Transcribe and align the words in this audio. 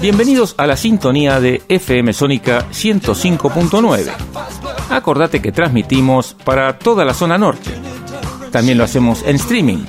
Bienvenidos 0.00 0.54
a 0.58 0.66
la 0.66 0.76
sintonía 0.76 1.40
de 1.40 1.62
FM 1.66 2.12
Sónica 2.12 2.66
105.9. 2.70 4.12
Acordate 4.90 5.40
que 5.40 5.50
transmitimos 5.50 6.36
para 6.44 6.78
toda 6.78 7.06
la 7.06 7.14
zona 7.14 7.38
norte. 7.38 7.70
También 8.52 8.76
lo 8.76 8.84
hacemos 8.84 9.22
en 9.22 9.36
streaming. 9.36 9.86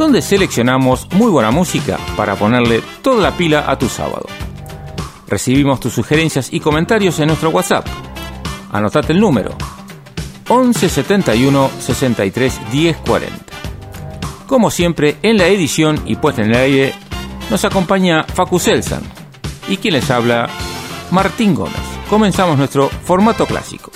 donde 0.00 0.22
seleccionamos 0.22 1.06
muy 1.12 1.30
buena 1.30 1.50
música 1.50 1.98
para 2.16 2.34
ponerle 2.34 2.82
toda 3.02 3.20
la 3.20 3.36
pila 3.36 3.70
a 3.70 3.78
tu 3.78 3.86
sábado. 3.86 4.24
Recibimos 5.28 5.78
tus 5.78 5.92
sugerencias 5.92 6.50
y 6.50 6.60
comentarios 6.60 7.20
en 7.20 7.26
nuestro 7.26 7.50
WhatsApp. 7.50 7.86
Anotate 8.72 9.12
el 9.12 9.20
número 9.20 9.54
11 10.48 10.88
71 10.88 11.70
63 11.78 12.72
10 12.72 12.96
40. 12.96 13.36
Como 14.46 14.70
siempre, 14.70 15.18
en 15.20 15.36
la 15.36 15.48
edición 15.48 16.00
y 16.06 16.16
puesta 16.16 16.40
en 16.40 16.52
el 16.52 16.56
aire 16.56 16.94
nos 17.50 17.66
acompaña 17.66 18.24
Facu 18.24 18.58
Selsan 18.58 19.02
y 19.68 19.76
quien 19.76 19.92
les 19.92 20.10
habla, 20.10 20.48
Martín 21.10 21.54
Gómez. 21.54 21.76
Comenzamos 22.08 22.56
nuestro 22.56 22.88
formato 22.88 23.44
clásico. 23.44 23.89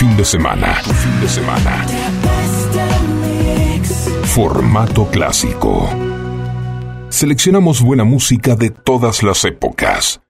Fin 0.00 0.16
de 0.16 0.24
semana. 0.24 0.76
fin 0.76 1.20
de 1.20 1.28
semana. 1.28 1.86
Formato 4.24 5.06
clásico. 5.10 5.90
Seleccionamos 7.10 7.82
buena 7.82 8.04
música 8.04 8.56
de 8.56 8.70
todas 8.70 9.22
las 9.22 9.44
épocas. 9.44 10.22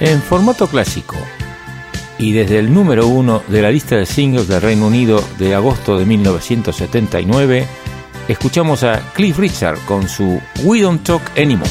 En 0.00 0.20
formato 0.20 0.66
clásico, 0.66 1.14
y 2.18 2.32
desde 2.32 2.58
el 2.58 2.74
número 2.74 3.06
uno 3.06 3.44
de 3.46 3.62
la 3.62 3.70
lista 3.70 3.94
de 3.94 4.04
singles 4.04 4.48
del 4.48 4.62
Reino 4.62 4.88
Unido 4.88 5.22
de 5.38 5.54
agosto 5.54 5.96
de 5.96 6.06
1979, 6.06 7.68
escuchamos 8.26 8.82
a 8.82 8.98
Cliff 9.14 9.38
Richard 9.38 9.78
con 9.86 10.08
su 10.08 10.42
We 10.64 10.82
Don't 10.82 11.04
Talk 11.04 11.22
Anymore. 11.38 11.70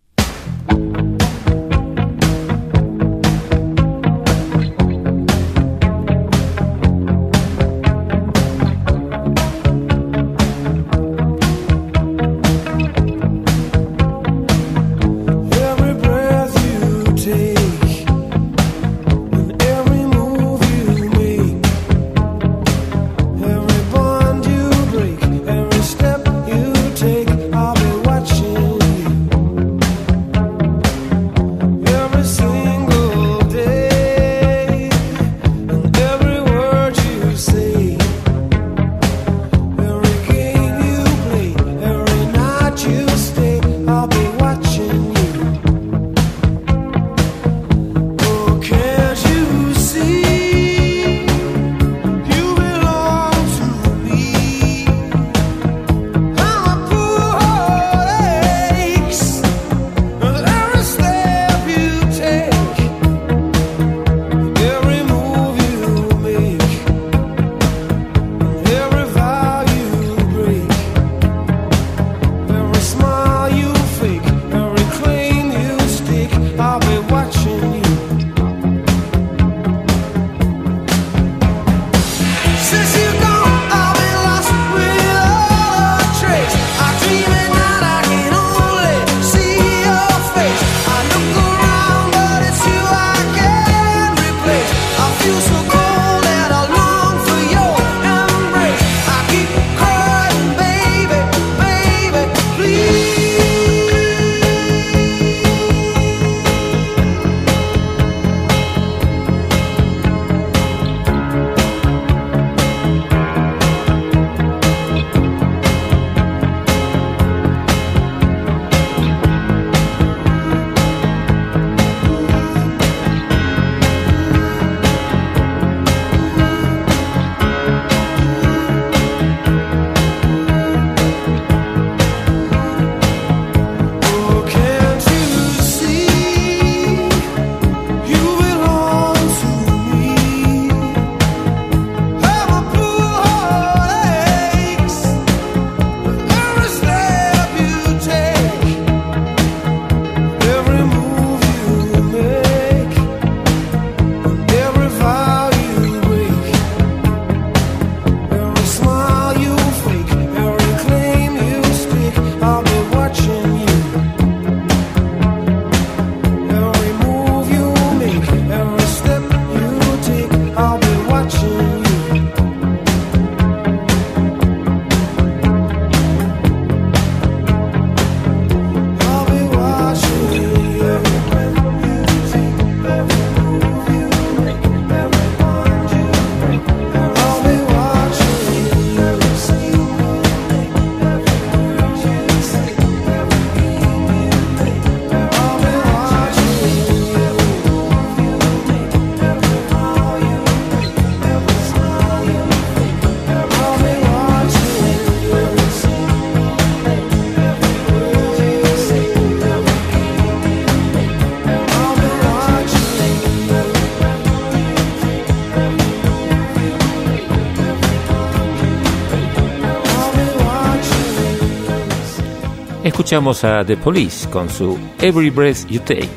Escuchamos 223.11 223.43
a 223.43 223.65
The 223.65 223.75
Police 223.75 224.29
con 224.29 224.49
su 224.49 224.79
Every 224.97 225.31
Breath 225.31 225.67
You 225.67 225.81
Take. 225.81 226.07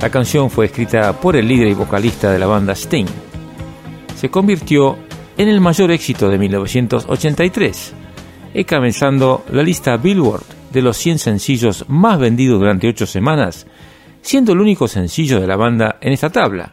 La 0.00 0.08
canción 0.08 0.48
fue 0.48 0.64
escrita 0.64 1.12
por 1.20 1.36
el 1.36 1.46
líder 1.46 1.68
y 1.68 1.74
vocalista 1.74 2.30
de 2.32 2.38
la 2.38 2.46
banda 2.46 2.72
Sting. 2.72 3.04
Se 4.16 4.30
convirtió 4.30 4.96
en 5.36 5.48
el 5.48 5.60
mayor 5.60 5.90
éxito 5.90 6.30
de 6.30 6.38
1983, 6.38 7.92
encabezando 8.54 9.44
la 9.52 9.62
lista 9.62 9.98
Billboard 9.98 10.44
de 10.72 10.80
los 10.80 10.96
100 10.96 11.18
sencillos 11.18 11.84
más 11.88 12.18
vendidos 12.18 12.58
durante 12.58 12.88
8 12.88 13.04
semanas, 13.04 13.66
siendo 14.22 14.52
el 14.52 14.60
único 14.60 14.88
sencillo 14.88 15.42
de 15.42 15.46
la 15.46 15.56
banda 15.56 15.98
en 16.00 16.14
esta 16.14 16.30
tabla, 16.30 16.72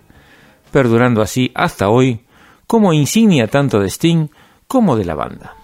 perdurando 0.71 1.21
así 1.21 1.51
hasta 1.55 1.89
hoy 1.89 2.21
como 2.67 2.93
insignia 2.93 3.47
tanto 3.47 3.81
de 3.81 3.89
Sting 3.89 4.29
como 4.65 4.95
de 4.95 5.03
la 5.03 5.15
banda. 5.15 5.54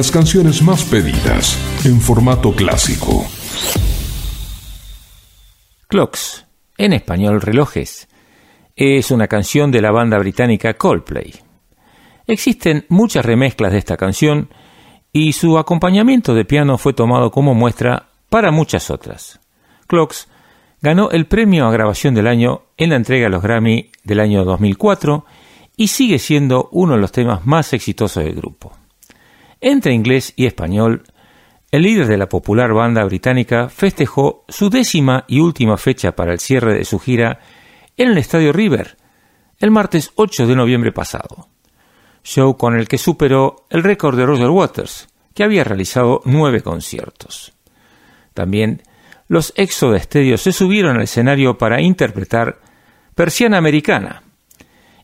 Las 0.00 0.10
canciones 0.10 0.62
más 0.62 0.82
pedidas 0.84 1.58
en 1.84 2.00
formato 2.00 2.52
clásico. 2.52 3.22
Clocks, 5.88 6.46
en 6.78 6.94
español 6.94 7.42
relojes, 7.42 8.08
es 8.74 9.10
una 9.10 9.28
canción 9.28 9.70
de 9.70 9.82
la 9.82 9.90
banda 9.90 10.16
británica 10.16 10.72
Coldplay. 10.72 11.34
Existen 12.26 12.86
muchas 12.88 13.26
remezclas 13.26 13.72
de 13.72 13.78
esta 13.78 13.98
canción 13.98 14.48
y 15.12 15.34
su 15.34 15.58
acompañamiento 15.58 16.32
de 16.32 16.46
piano 16.46 16.78
fue 16.78 16.94
tomado 16.94 17.30
como 17.30 17.52
muestra 17.52 18.08
para 18.30 18.50
muchas 18.50 18.88
otras. 18.90 19.38
Clocks 19.86 20.28
ganó 20.80 21.10
el 21.10 21.26
premio 21.26 21.66
a 21.66 21.72
grabación 21.72 22.14
del 22.14 22.26
año 22.26 22.62
en 22.78 22.88
la 22.88 22.96
entrega 22.96 23.26
de 23.26 23.32
los 23.32 23.42
Grammy 23.42 23.90
del 24.02 24.20
año 24.20 24.46
2004 24.46 25.26
y 25.76 25.88
sigue 25.88 26.18
siendo 26.18 26.70
uno 26.72 26.94
de 26.94 27.00
los 27.02 27.12
temas 27.12 27.44
más 27.44 27.74
exitosos 27.74 28.24
del 28.24 28.34
grupo. 28.34 28.79
Entre 29.60 29.92
inglés 29.92 30.32
y 30.36 30.46
español, 30.46 31.02
el 31.70 31.82
líder 31.82 32.06
de 32.06 32.16
la 32.16 32.28
popular 32.28 32.72
banda 32.72 33.04
británica 33.04 33.68
festejó 33.68 34.44
su 34.48 34.70
décima 34.70 35.24
y 35.28 35.40
última 35.40 35.76
fecha 35.76 36.12
para 36.12 36.32
el 36.32 36.40
cierre 36.40 36.74
de 36.74 36.84
su 36.84 36.98
gira 36.98 37.40
en 37.96 38.08
el 38.08 38.18
Estadio 38.18 38.52
River, 38.52 38.96
el 39.58 39.70
martes 39.70 40.12
8 40.14 40.46
de 40.46 40.56
noviembre 40.56 40.92
pasado, 40.92 41.48
show 42.24 42.56
con 42.56 42.76
el 42.76 42.88
que 42.88 42.98
superó 42.98 43.66
el 43.68 43.82
récord 43.82 44.16
de 44.16 44.26
Roger 44.26 44.48
Waters, 44.48 45.08
que 45.34 45.44
había 45.44 45.62
realizado 45.62 46.22
nueve 46.24 46.62
conciertos. 46.62 47.52
También 48.34 48.82
los 49.28 49.52
Exo 49.56 49.92
de 49.92 50.38
se 50.38 50.52
subieron 50.52 50.96
al 50.96 51.02
escenario 51.02 51.58
para 51.58 51.80
interpretar 51.80 52.58
Persiana 53.14 53.58
Americana, 53.58 54.22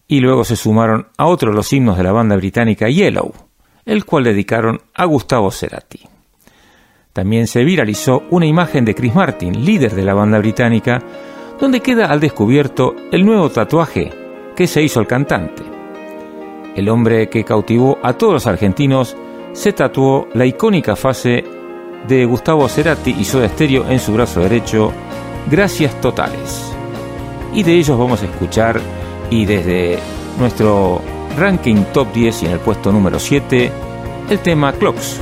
y 0.09 0.21
luego 0.21 0.45
se 0.45 0.57
sumaron 0.57 1.09
a 1.16 1.27
otro 1.27 1.51
de 1.51 1.57
los 1.57 1.73
himnos 1.73 1.97
de 1.97 2.05
la 2.05 2.12
banda 2.12 2.37
británica 2.37 2.88
Yellow, 2.88 3.35
el 3.87 4.05
cual 4.05 4.25
dedicaron 4.25 4.81
a 4.94 5.05
Gustavo 5.07 5.51
Cerati. 5.51 6.01
También 7.12 7.46
se 7.46 7.64
viralizó 7.64 8.25
una 8.31 8.44
imagen 8.44 8.85
de 8.85 8.94
Chris 8.94 9.14
Martin, 9.14 9.64
líder 9.64 9.94
de 9.94 10.05
la 10.05 10.12
banda 10.12 10.38
británica, 10.38 11.03
donde 11.59 11.81
queda 11.81 12.07
al 12.07 12.20
descubierto 12.20 12.94
el 13.11 13.25
nuevo 13.25 13.49
tatuaje 13.49 14.12
que 14.55 14.66
se 14.66 14.83
hizo 14.83 15.01
el 15.01 15.07
cantante. 15.07 15.62
El 16.75 16.90
hombre 16.90 17.31
que 17.31 17.44
cautivó 17.44 17.99
a 18.03 18.12
todos 18.12 18.35
los 18.35 18.46
argentinos 18.46 19.16
se 19.55 19.72
tatuó 19.72 20.29
la 20.35 20.44
icónica 20.44 20.94
fase 20.94 21.42
de 22.07 22.25
Gustavo 22.27 22.68
Cerati 22.68 23.12
y 23.18 23.25
Soda 23.25 23.49
Stereo 23.49 23.88
en 23.88 23.99
su 23.99 24.12
brazo 24.12 24.40
derecho, 24.40 24.92
Gracias 25.51 25.99
Totales. 26.01 26.72
Y 27.55 27.62
de 27.62 27.72
ellos 27.72 27.99
vamos 27.99 28.22
a 28.22 28.27
escuchar, 28.27 28.81
y 29.31 29.46
desde 29.46 29.99
nuestro 30.38 31.01
ranking 31.37 31.85
top 31.92 32.12
10 32.12 32.42
y 32.42 32.46
en 32.46 32.53
el 32.53 32.61
puesto 32.61 32.90
número 32.90 33.18
7, 33.18 33.70
el 34.31 34.38
tema 34.40 34.72
Clocks. 34.72 35.20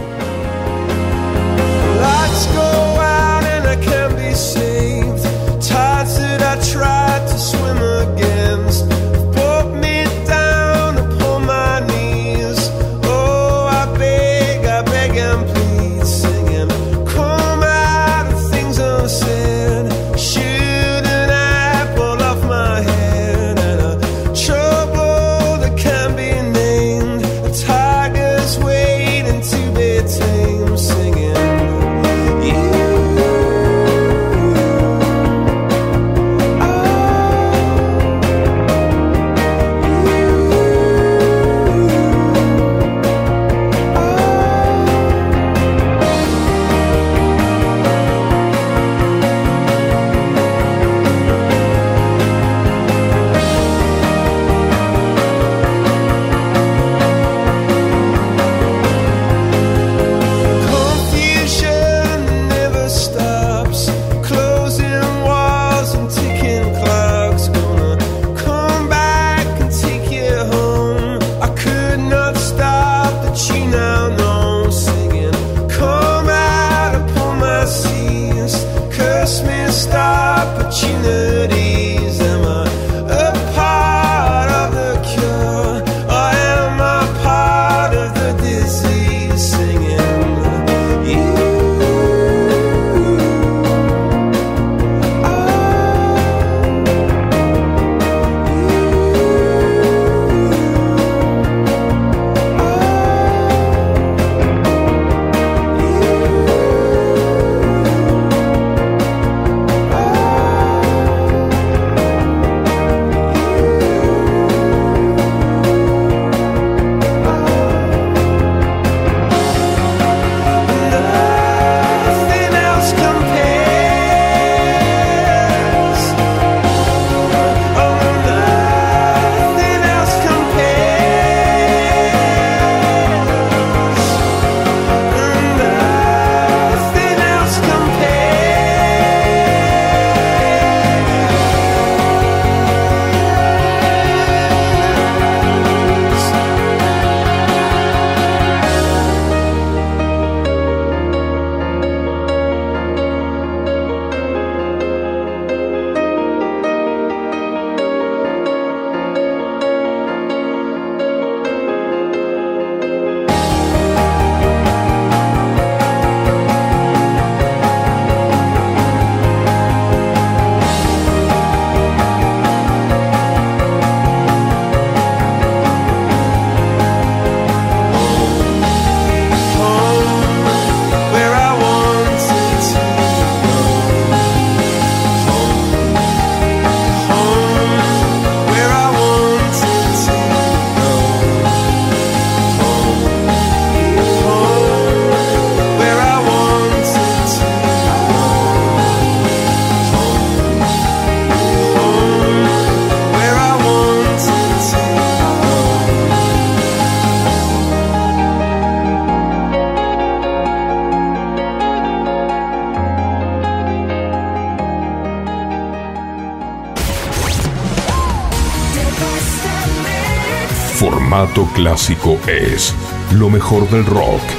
Clásico 221.55 222.19
es 222.27 222.75
lo 223.13 223.31
mejor 223.31 223.71
del 223.71 223.87
rock. 223.87 224.34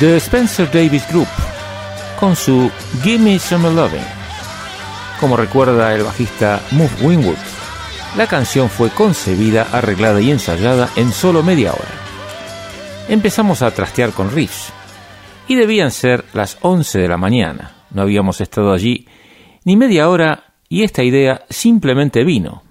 The 0.00 0.18
Spencer 0.18 0.70
Davis 0.70 1.08
Group 1.08 1.28
con 2.20 2.36
su 2.36 2.70
Gimme 3.02 3.38
Some 3.38 3.70
Loving. 3.70 4.04
Como 5.18 5.38
recuerda 5.38 5.94
el 5.94 6.02
bajista 6.02 6.60
Move 6.72 6.90
Winwood, 7.00 7.38
la 8.14 8.26
canción 8.26 8.68
fue 8.68 8.90
concebida, 8.90 9.66
arreglada 9.72 10.20
y 10.20 10.30
ensayada 10.30 10.90
en 10.96 11.12
solo 11.12 11.42
media 11.42 11.72
hora. 11.72 11.88
Empezamos 13.08 13.62
a 13.62 13.70
trastear 13.70 14.10
con 14.10 14.30
riffs 14.30 14.70
y 15.48 15.54
debían 15.54 15.90
ser 15.90 16.26
las 16.34 16.58
11 16.60 16.98
de 16.98 17.08
la 17.08 17.16
mañana. 17.16 17.76
No 17.90 18.02
habíamos 18.02 18.42
estado 18.42 18.74
allí 18.74 19.08
ni 19.64 19.76
media 19.76 20.10
hora 20.10 20.52
y 20.68 20.82
esta 20.82 21.04
idea 21.04 21.46
simplemente 21.48 22.22
vino. 22.22 22.64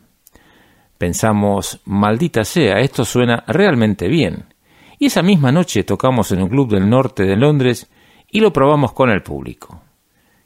Pensamos, 1.00 1.80
maldita 1.86 2.46
sea, 2.46 2.82
esto 2.82 3.04
suena 3.04 3.44
realmente 3.48 4.10
bien 4.10 4.55
y 4.98 5.08
esa 5.08 5.22
misma 5.22 5.52
noche 5.52 5.84
tocamos 5.84 6.32
en 6.32 6.42
un 6.42 6.50
club 6.50 6.70
del 6.70 6.90
norte 6.90 7.24
de 7.24 7.36
Londres 7.36 7.90
y 8.30 8.40
lo 8.40 8.52
probamos 8.52 8.94
con 8.94 9.10
el 9.10 9.22
público. 9.22 9.82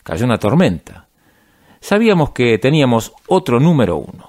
Cayó 0.03 0.25
una 0.25 0.37
tormenta. 0.37 1.07
Sabíamos 1.79 2.31
que 2.31 2.57
teníamos 2.57 3.13
otro 3.27 3.59
número 3.59 3.97
uno. 3.97 4.28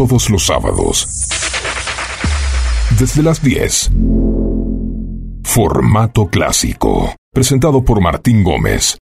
todos 0.00 0.30
los 0.30 0.46
sábados. 0.46 1.06
Desde 2.98 3.22
las 3.22 3.42
10. 3.42 3.90
Formato 5.44 6.28
clásico. 6.28 7.14
Presentado 7.34 7.84
por 7.84 8.00
Martín 8.00 8.42
Gómez. 8.42 8.96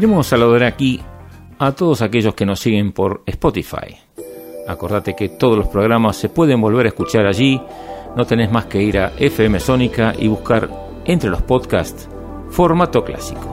Queremos 0.00 0.28
saludar 0.28 0.64
aquí 0.64 0.98
a 1.58 1.72
todos 1.72 2.00
aquellos 2.00 2.34
que 2.34 2.46
nos 2.46 2.58
siguen 2.58 2.92
por 2.92 3.22
Spotify. 3.26 3.98
Acordate 4.66 5.14
que 5.14 5.28
todos 5.28 5.58
los 5.58 5.68
programas 5.68 6.16
se 6.16 6.30
pueden 6.30 6.58
volver 6.58 6.86
a 6.86 6.88
escuchar 6.88 7.26
allí. 7.26 7.60
No 8.16 8.24
tenés 8.24 8.50
más 8.50 8.64
que 8.64 8.82
ir 8.82 8.98
a 8.98 9.12
FM 9.18 9.60
Sónica 9.60 10.14
y 10.18 10.26
buscar 10.26 10.70
entre 11.04 11.28
los 11.28 11.42
podcasts 11.42 12.08
formato 12.48 13.04
clásico. 13.04 13.46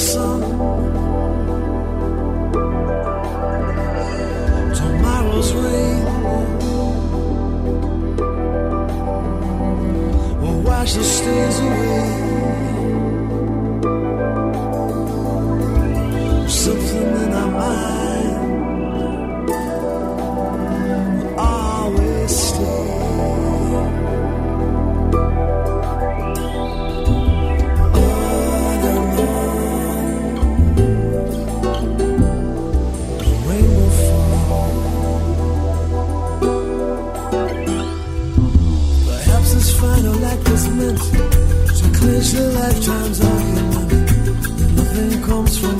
sun. 0.00 0.40
Tomorrow's 4.74 5.52
rain 5.52 6.04
will 10.40 10.60
wash 10.62 10.94
the 10.94 11.04
stains 11.04 11.58
away. 11.58 12.39
is 42.20 42.34
a 42.34 42.50
lifetime's 42.52 43.20
argument. 43.20 44.76
Nothing 44.76 45.22
comes 45.22 45.58
from 45.58 45.78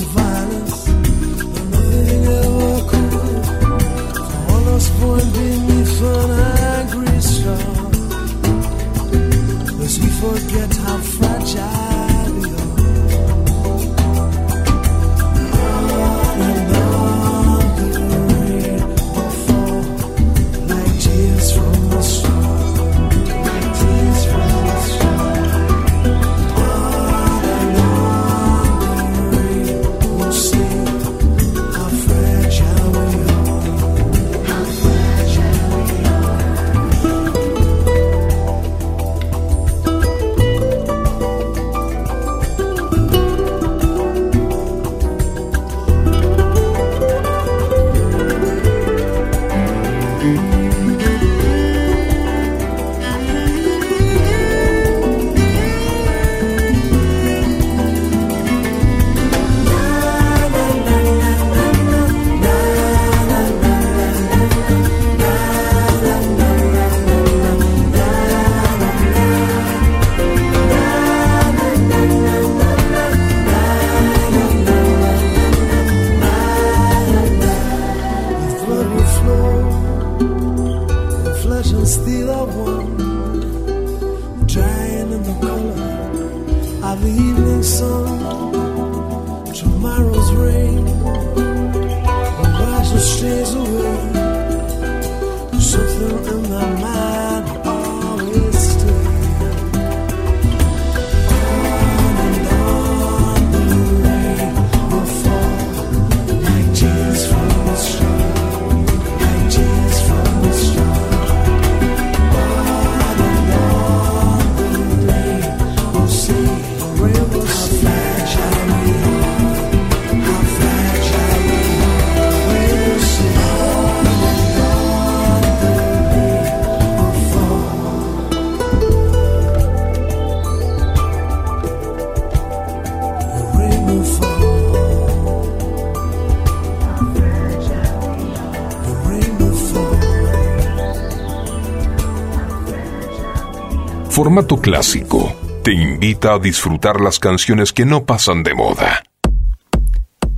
Formato 144.31 144.61
Clásico 144.61 145.35
te 145.65 145.73
invita 145.73 146.35
a 146.35 146.39
disfrutar 146.39 147.01
las 147.01 147.19
canciones 147.19 147.73
que 147.73 147.85
no 147.85 148.05
pasan 148.07 148.45
de 148.45 148.55
moda. 148.55 149.03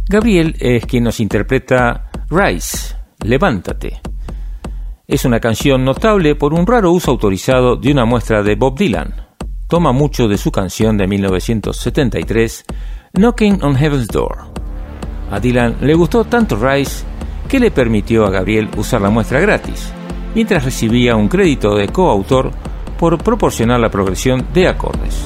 Gabriel 0.08 0.56
es 0.60 0.86
quien 0.86 1.04
nos 1.04 1.20
interpreta 1.20 2.10
Rise, 2.30 2.96
Levántate. 3.22 4.00
Es 5.06 5.26
una 5.26 5.40
canción 5.40 5.84
notable 5.84 6.36
por 6.36 6.54
un 6.54 6.66
raro 6.66 6.90
uso 6.90 7.10
autorizado 7.10 7.76
de 7.76 7.92
una 7.92 8.06
muestra 8.06 8.42
de 8.42 8.54
Bob 8.54 8.78
Dylan. 8.78 9.14
Toma 9.68 9.92
mucho 9.92 10.26
de 10.26 10.38
su 10.38 10.50
canción 10.50 10.96
de 10.96 11.06
1973, 11.06 12.64
Knocking 13.12 13.62
on 13.62 13.76
Heaven's 13.76 14.08
Door. 14.08 14.38
A 15.30 15.38
Dylan 15.38 15.76
le 15.82 15.92
gustó 15.92 16.24
tanto 16.24 16.56
Rise 16.56 17.04
que 17.46 17.60
le 17.60 17.70
permitió 17.70 18.24
a 18.24 18.30
Gabriel 18.30 18.70
usar 18.74 19.02
la 19.02 19.10
muestra 19.10 19.38
gratis, 19.38 19.92
mientras 20.34 20.64
recibía 20.64 21.14
un 21.14 21.28
crédito 21.28 21.74
de 21.74 21.88
coautor 21.88 22.61
por 23.02 23.18
proporcionar 23.18 23.80
la 23.80 23.90
progresión 23.90 24.46
de 24.54 24.68
acordes. 24.68 25.21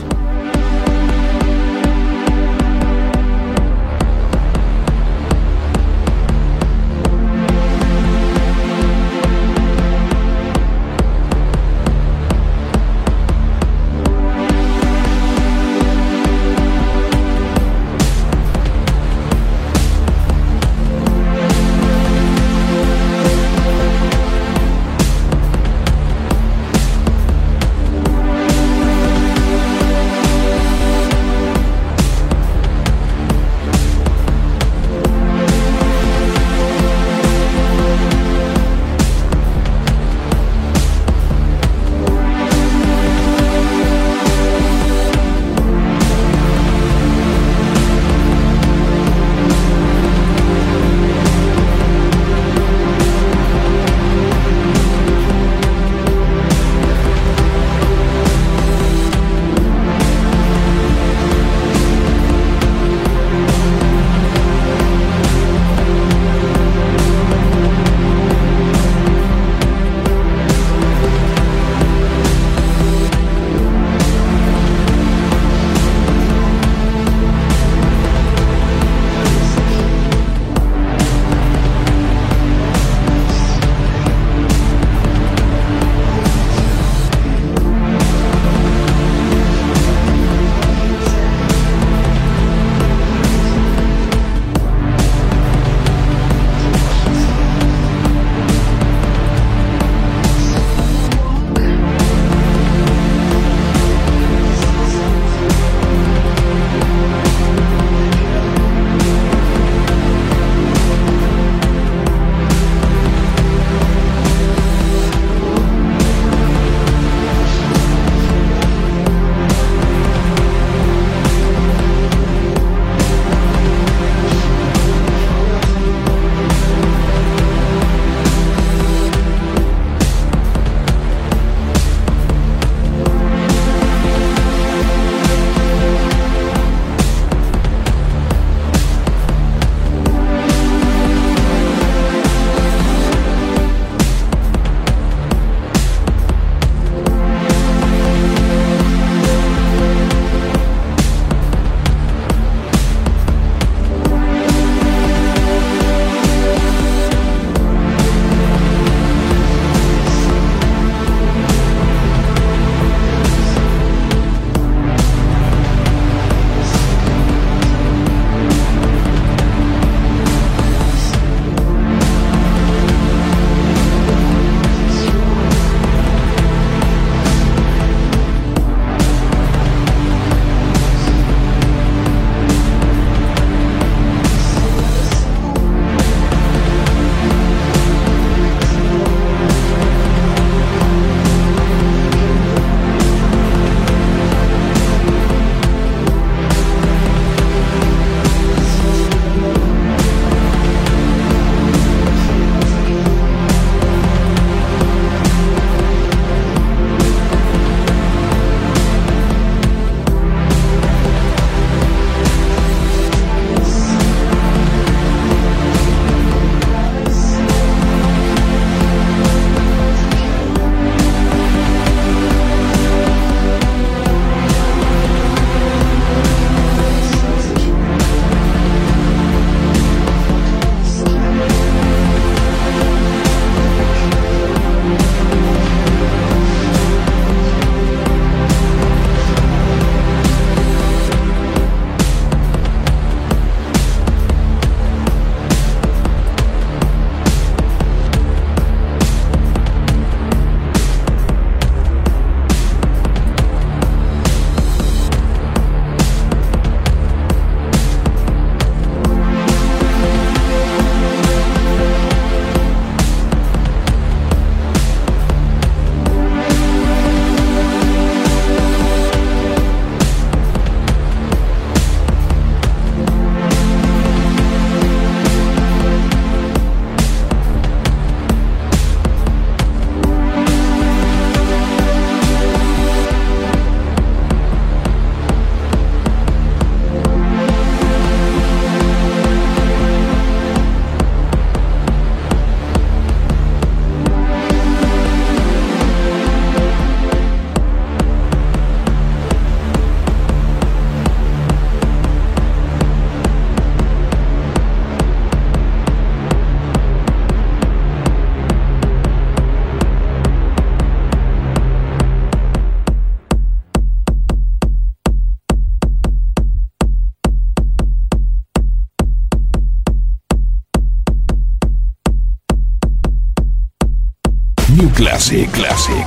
Classic 325.07 325.49
Classic. 325.53 326.05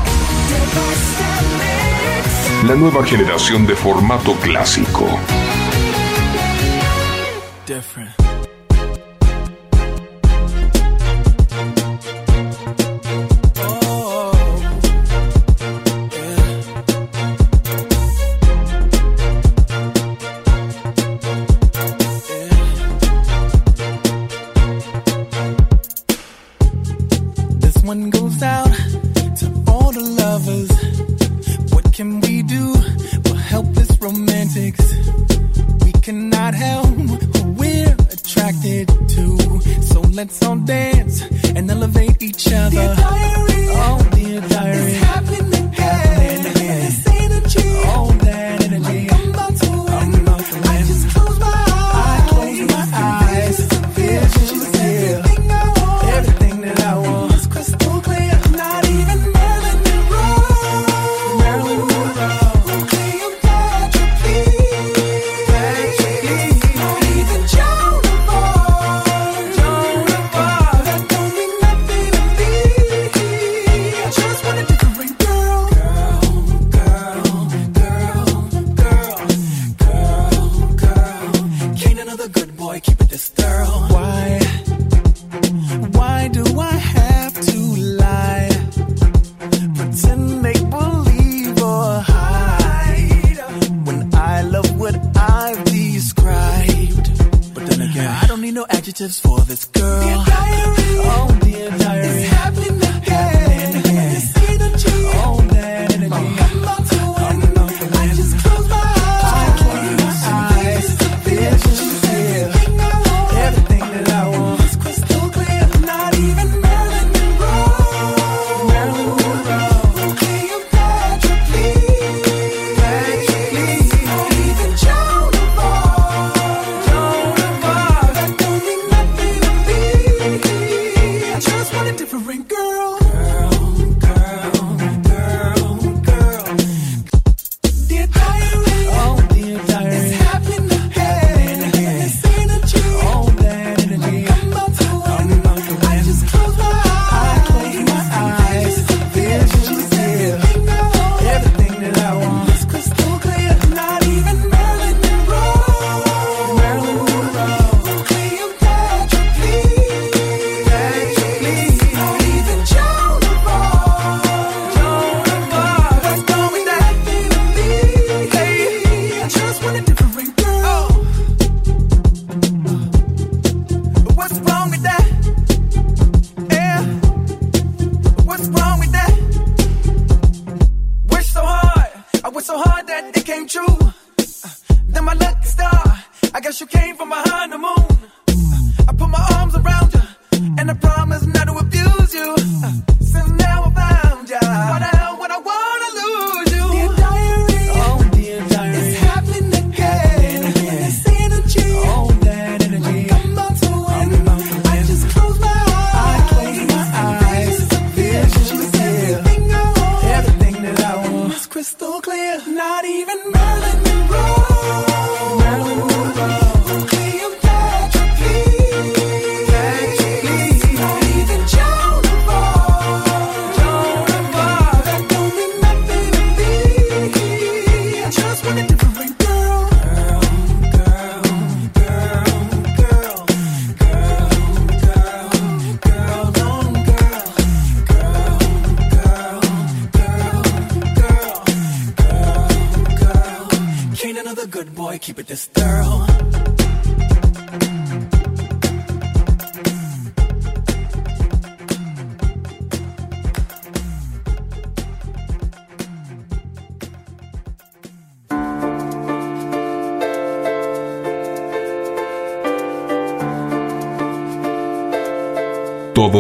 La 2.68 2.76
nueva 2.76 3.02
generación 3.06 3.66
de 3.66 3.74
formato 3.74 4.34
clásico. 4.42 5.08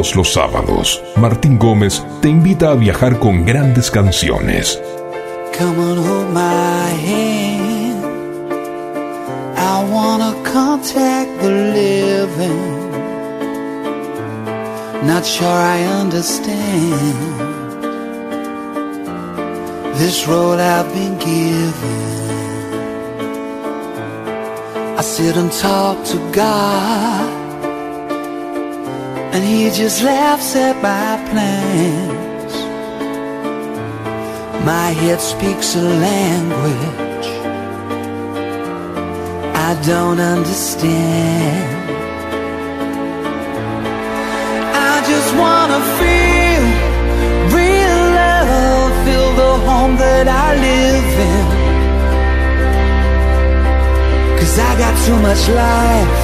Todos 0.09 0.17
los 0.17 0.33
sábados, 0.33 1.03
Martín 1.17 1.59
Gómez 1.59 2.03
te 2.19 2.29
invita 2.29 2.71
a 2.71 2.73
viajar 2.73 3.19
con 3.19 3.45
grandes 3.45 3.91
canciones. 3.91 4.81
Come 5.55 5.77
on, 5.77 5.97
hold 5.97 6.33
my 6.33 6.89
hand. 7.05 8.03
I 9.55 9.83
wanna 9.91 10.33
contact 10.43 11.29
the 11.41 11.49
living. 11.49 12.91
Not 15.05 15.23
sure 15.23 15.47
I 15.47 15.83
understand 16.01 17.37
this 19.93 20.27
road 20.27 20.59
I've 20.59 20.91
been 20.91 21.19
given. 21.19 21.73
I 24.97 25.01
sit 25.03 25.37
and 25.37 25.51
talk 25.51 26.03
to 26.05 26.17
God. 26.31 27.38
he 29.49 29.71
just 29.71 30.03
laughs 30.03 30.55
at 30.55 30.75
my 30.75 31.17
plans. 31.29 32.53
My 34.63 34.89
head 35.01 35.19
speaks 35.19 35.75
a 35.75 35.81
language 35.81 37.29
I 39.69 39.71
don't 39.85 40.19
understand. 40.19 41.89
I 44.91 44.95
just 45.11 45.29
wanna 45.41 45.81
feel 45.99 46.63
real 47.57 47.99
love, 48.21 48.91
feel 49.05 49.29
the 49.43 49.53
home 49.67 49.95
that 50.05 50.27
I 50.27 50.47
live 50.67 51.11
in. 51.33 51.47
Cause 54.39 54.55
I 54.69 54.71
got 54.83 54.93
too 55.05 55.19
much 55.27 55.43
life 55.49 56.19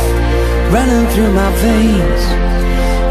running 0.73 1.05
through 1.13 1.31
my 1.33 1.51
veins 1.61 2.44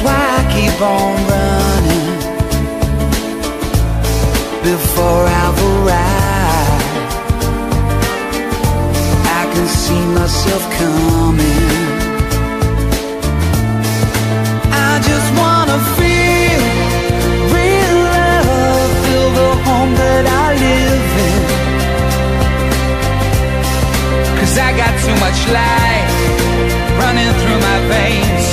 That's 0.00 0.12
why 0.12 0.24
I 0.32 0.42
keep 0.56 0.80
on 0.80 1.14
running 1.28 2.08
before 4.64 5.24
I've 5.28 5.60
arrived. 5.72 7.04
I 9.28 9.42
can 9.52 9.66
see 9.68 10.04
myself 10.16 10.62
coming. 10.80 11.68
I 14.72 15.00
just 15.04 15.28
wanna 15.36 15.78
feel 15.98 16.62
real 17.52 17.96
love, 18.16 18.90
feel 19.04 19.28
the 19.40 19.50
home 19.68 19.92
that 20.00 20.24
I 20.24 20.46
live 20.64 21.12
in. 21.28 21.42
Cause 24.38 24.54
I 24.56 24.72
got 24.80 24.92
too 25.04 25.16
much 25.20 25.40
life 25.60 26.12
running 26.96 27.32
through 27.40 27.60
my 27.68 27.78
veins, 27.92 28.46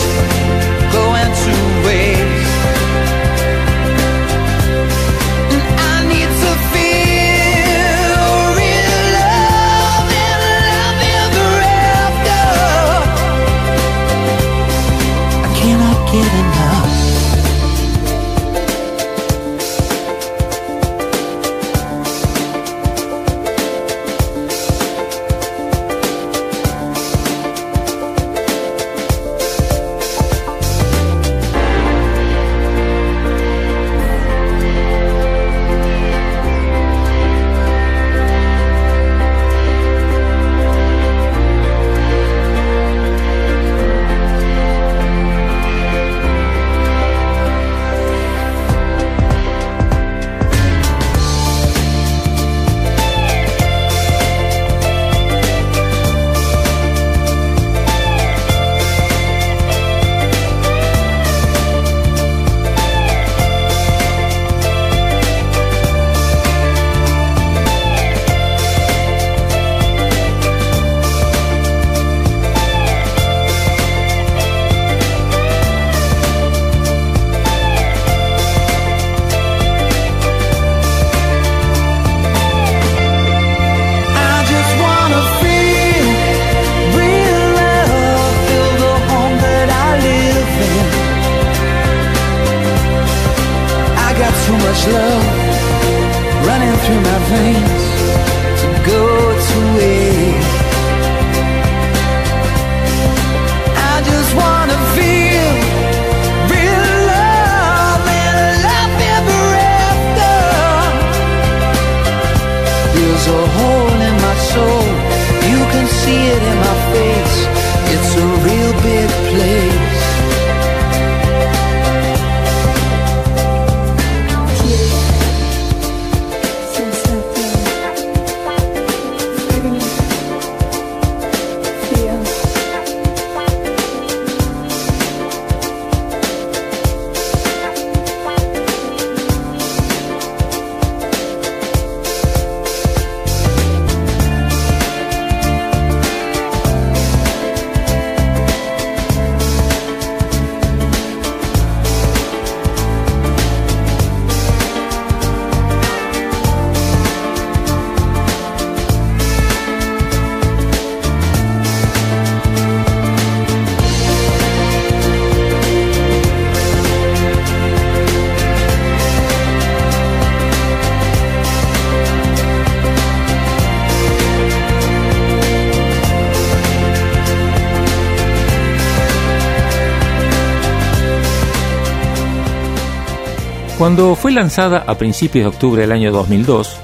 Cuando 183.87 184.15
fue 184.15 184.33
lanzada 184.33 184.83
a 184.85 184.97
principios 184.97 185.45
de 185.45 185.47
octubre 185.47 185.81
del 185.81 185.93
año 185.93 186.11
2002, 186.11 186.75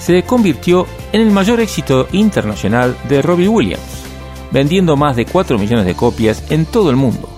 se 0.00 0.24
convirtió 0.24 0.88
en 1.12 1.20
el 1.20 1.30
mayor 1.30 1.60
éxito 1.60 2.08
internacional 2.10 2.96
de 3.08 3.22
Robbie 3.22 3.46
Williams, 3.46 4.02
vendiendo 4.50 4.96
más 4.96 5.14
de 5.14 5.24
4 5.24 5.56
millones 5.56 5.86
de 5.86 5.94
copias 5.94 6.42
en 6.50 6.66
todo 6.66 6.90
el 6.90 6.96
mundo 6.96 7.28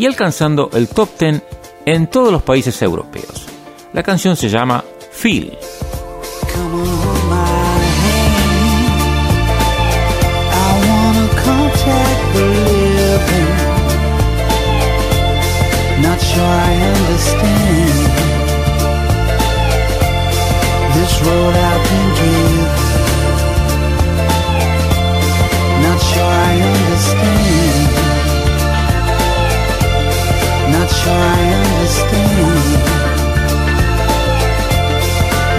y 0.00 0.06
alcanzando 0.06 0.68
el 0.72 0.88
top 0.88 1.08
10 1.16 1.42
en 1.84 2.08
todos 2.08 2.32
los 2.32 2.42
países 2.42 2.82
europeos. 2.82 3.46
La 3.92 4.02
canción 4.02 4.34
se 4.34 4.48
llama 4.48 4.82
Feel. 5.12 5.56
What 21.26 21.54
I 21.56 21.74
can 21.86 22.06
give. 22.18 22.70
Not 25.84 25.98
sure 26.08 26.34
I 26.50 26.54
understand. 26.70 27.90
Not 30.74 30.88
sure 30.98 31.24
I 31.36 31.44
understand. 31.58 32.80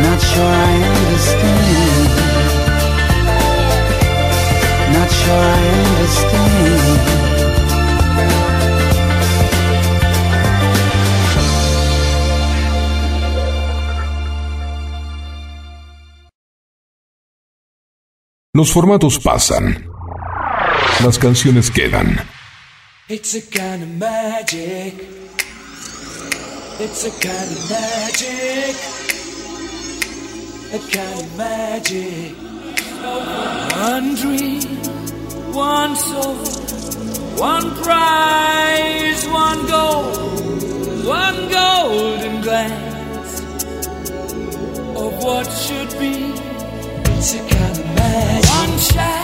Not 0.05 0.20
sure 0.30 0.55
I 0.70 0.76
understand. 0.89 2.11
Not 4.95 5.09
sure 5.20 5.45
I 5.53 5.65
understand. 5.80 7.47
Los 18.58 18.72
formatos 18.72 19.20
pasan. 19.20 19.88
Las 21.03 21.20
canciones 21.20 21.70
quedan. 21.70 22.20
It's 23.08 23.36
a 23.36 23.41
kind 23.51 23.84
of 23.84 23.89
magic. 23.99 24.95
It's 26.80 27.05
a 27.05 27.12
kind 27.22 27.51
of 27.51 27.70
magic. 27.70 28.76
A 30.74 30.80
kind 30.91 31.20
of 31.20 31.38
magic. 31.38 32.36
One 33.78 34.16
dream, 34.16 34.64
one 35.53 35.95
soul, 35.95 36.38
one 37.38 37.76
prize, 37.84 39.24
one 39.28 39.68
goal, 39.68 40.03
one 41.05 41.49
golden 41.51 42.41
glance 42.41 43.39
of 44.95 45.24
what 45.24 45.45
should 45.45 45.99
be. 45.99 46.26
Magic. 48.96 49.16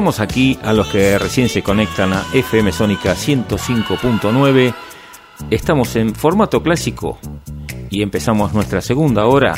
Saludamos 0.00 0.20
aquí 0.20 0.58
a 0.62 0.72
los 0.72 0.88
que 0.88 1.18
recién 1.18 1.50
se 1.50 1.62
conectan 1.62 2.14
a 2.14 2.24
FM 2.32 2.72
Sónica 2.72 3.14
105.9. 3.14 4.72
Estamos 5.50 5.94
en 5.94 6.14
formato 6.14 6.62
clásico 6.62 7.18
y 7.90 8.00
empezamos 8.00 8.54
nuestra 8.54 8.80
segunda 8.80 9.26
hora, 9.26 9.54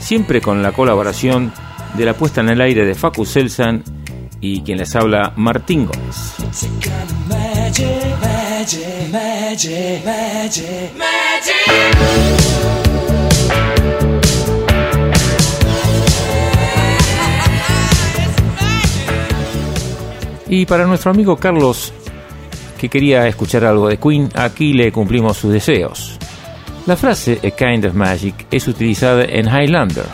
siempre 0.00 0.40
con 0.40 0.64
la 0.64 0.72
colaboración 0.72 1.52
de 1.96 2.04
la 2.06 2.14
puesta 2.14 2.40
en 2.40 2.48
el 2.48 2.60
aire 2.60 2.84
de 2.84 2.96
Facu 2.96 3.24
Selsan 3.24 3.84
y 4.40 4.62
quien 4.62 4.78
les 4.78 4.96
habla 4.96 5.32
Martín 5.36 5.86
Gómez. 5.86 6.34
Y 20.48 20.66
para 20.66 20.86
nuestro 20.86 21.10
amigo 21.10 21.36
Carlos, 21.36 21.92
que 22.78 22.88
quería 22.88 23.26
escuchar 23.26 23.64
algo 23.64 23.88
de 23.88 23.96
Queen, 23.96 24.28
aquí 24.34 24.72
le 24.72 24.92
cumplimos 24.92 25.38
sus 25.38 25.52
deseos. 25.52 26.18
La 26.86 26.96
frase 26.96 27.40
A 27.42 27.50
Kind 27.50 27.86
of 27.86 27.94
Magic 27.94 28.46
es 28.50 28.68
utilizada 28.68 29.24
en 29.24 29.46
Highlander. 29.46 30.04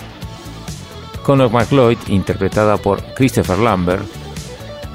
Conor 1.25 1.51
McLeod, 1.51 1.97
interpretada 2.09 2.77
por 2.77 3.03
Christopher 3.15 3.59
Lambert, 3.59 4.05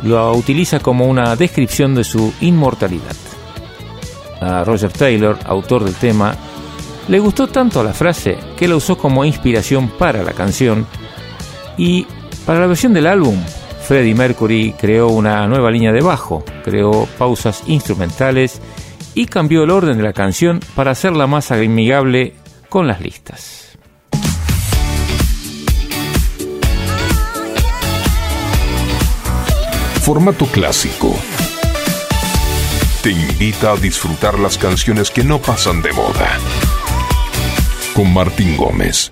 lo 0.04 0.34
utiliza 0.34 0.80
como 0.80 1.06
una 1.06 1.36
descripción 1.36 1.94
de 1.96 2.04
su 2.04 2.34
inmortalidad. 2.42 3.16
A 4.40 4.64
Roger 4.64 4.92
Taylor, 4.92 5.38
autor 5.46 5.84
del 5.84 5.96
tema, 5.96 6.36
le 7.08 7.20
gustó 7.20 7.48
tanto 7.48 7.84
la 7.84 7.94
frase 7.94 8.38
que 8.58 8.68
la 8.68 8.76
usó 8.76 8.98
como 8.98 9.26
inspiración 9.26 9.90
para 9.90 10.24
la 10.24 10.34
canción 10.34 10.88
y 11.78 12.08
para 12.46 12.62
la 12.62 12.68
versión 12.68 12.94
del 12.94 13.08
álbum 13.08 13.38
Freddie 13.88 14.16
Mercury 14.16 14.74
creó 14.80 15.10
una 15.10 15.46
nueva 15.48 15.70
línea 15.70 15.92
de 15.92 16.02
bajo, 16.02 16.44
creó 16.64 17.08
pausas 17.20 17.62
instrumentales 17.68 18.60
y 19.14 19.28
cambió 19.28 19.64
el 19.64 19.70
orden 19.70 19.98
de 19.98 20.04
la 20.04 20.12
canción 20.12 20.60
para 20.74 20.90
hacerla 20.90 21.28
más 21.28 21.52
amigable 21.52 22.34
con 22.68 22.88
las 22.88 23.00
listas. 23.00 23.78
Formato 30.02 30.48
clásico. 30.48 31.16
Te 33.04 33.12
invita 33.12 33.74
a 33.74 33.76
disfrutar 33.76 34.40
las 34.40 34.58
canciones 34.58 35.12
que 35.12 35.24
no 35.24 35.40
pasan 35.40 35.84
de 35.84 35.94
moda. 35.94 36.40
Con 37.94 38.12
Martín 38.12 38.58
Gómez. 38.58 39.12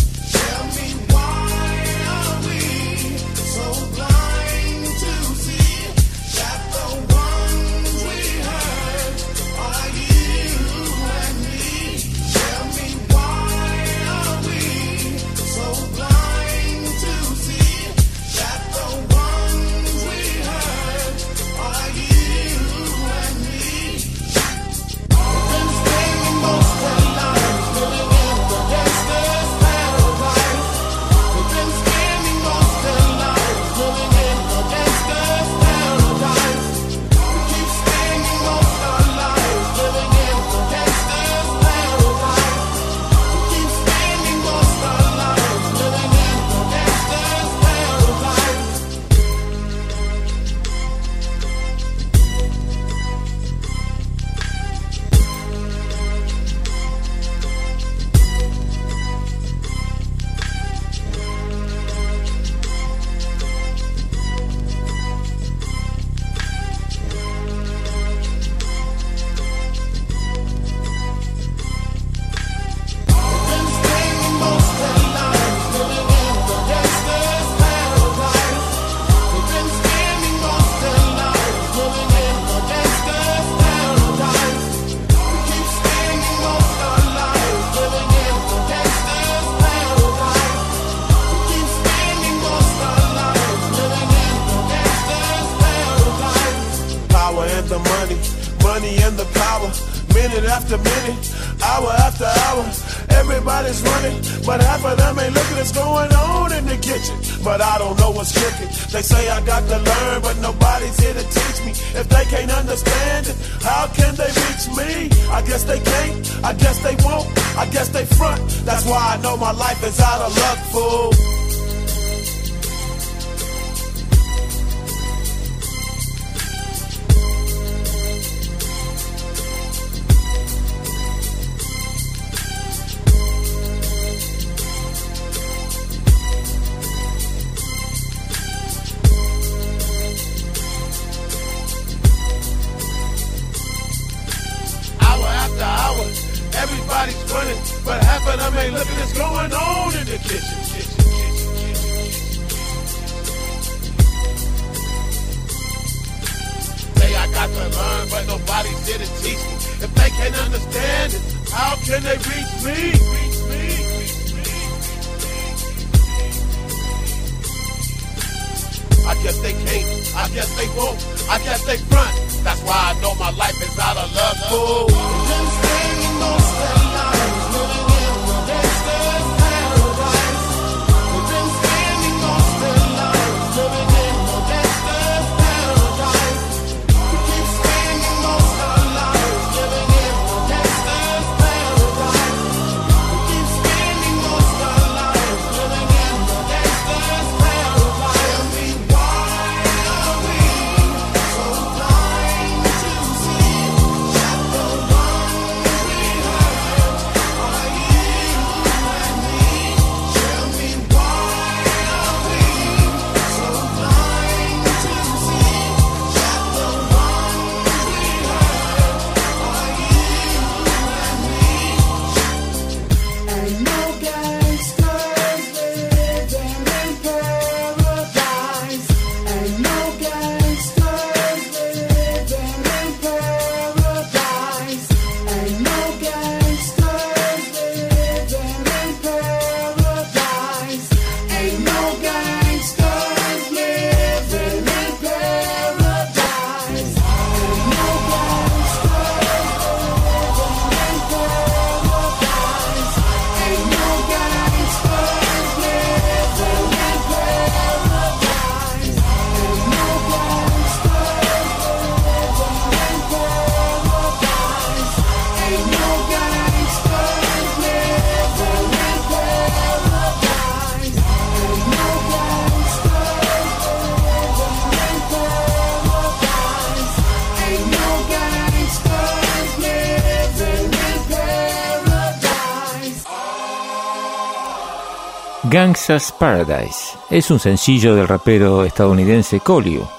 Gangsta's 285.81 286.11
Paradise 286.11 286.95
es 287.09 287.31
un 287.31 287.39
sencillo 287.39 287.95
del 287.95 288.07
rapero 288.07 288.63
estadounidense 288.63 289.39
Colio, 289.39 289.89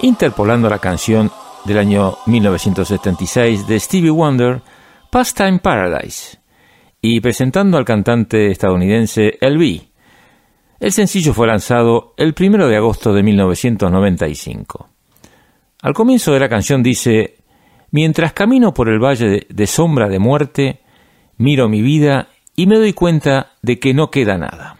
interpolando 0.00 0.70
la 0.70 0.78
canción 0.78 1.30
del 1.66 1.76
año 1.76 2.16
1976 2.24 3.66
de 3.66 3.80
Stevie 3.80 4.10
Wonder, 4.10 4.62
Pastime 5.10 5.58
Paradise, 5.58 6.38
y 7.02 7.20
presentando 7.20 7.76
al 7.76 7.84
cantante 7.84 8.50
estadounidense 8.50 9.36
LB. 9.42 9.82
El 10.80 10.90
sencillo 10.90 11.34
fue 11.34 11.48
lanzado 11.48 12.14
el 12.16 12.34
1 12.38 12.66
de 12.66 12.76
agosto 12.78 13.12
de 13.12 13.22
1995. 13.22 14.88
Al 15.82 15.92
comienzo 15.92 16.32
de 16.32 16.40
la 16.40 16.48
canción 16.48 16.82
dice, 16.82 17.36
Mientras 17.90 18.32
camino 18.32 18.72
por 18.72 18.88
el 18.88 18.98
valle 18.98 19.46
de 19.46 19.66
sombra 19.66 20.08
de 20.08 20.18
muerte, 20.18 20.80
miro 21.36 21.68
mi 21.68 21.82
vida 21.82 22.28
y 22.56 22.66
me 22.66 22.78
doy 22.78 22.94
cuenta 22.94 23.52
de 23.60 23.78
que 23.78 23.92
no 23.92 24.10
queda 24.10 24.38
nada. 24.38 24.79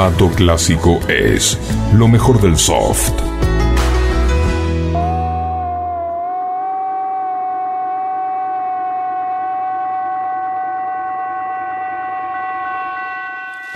formato 0.00 0.30
clásico 0.30 0.98
es 1.08 1.58
lo 1.92 2.08
mejor 2.08 2.40
del 2.40 2.56
soft. 2.56 3.12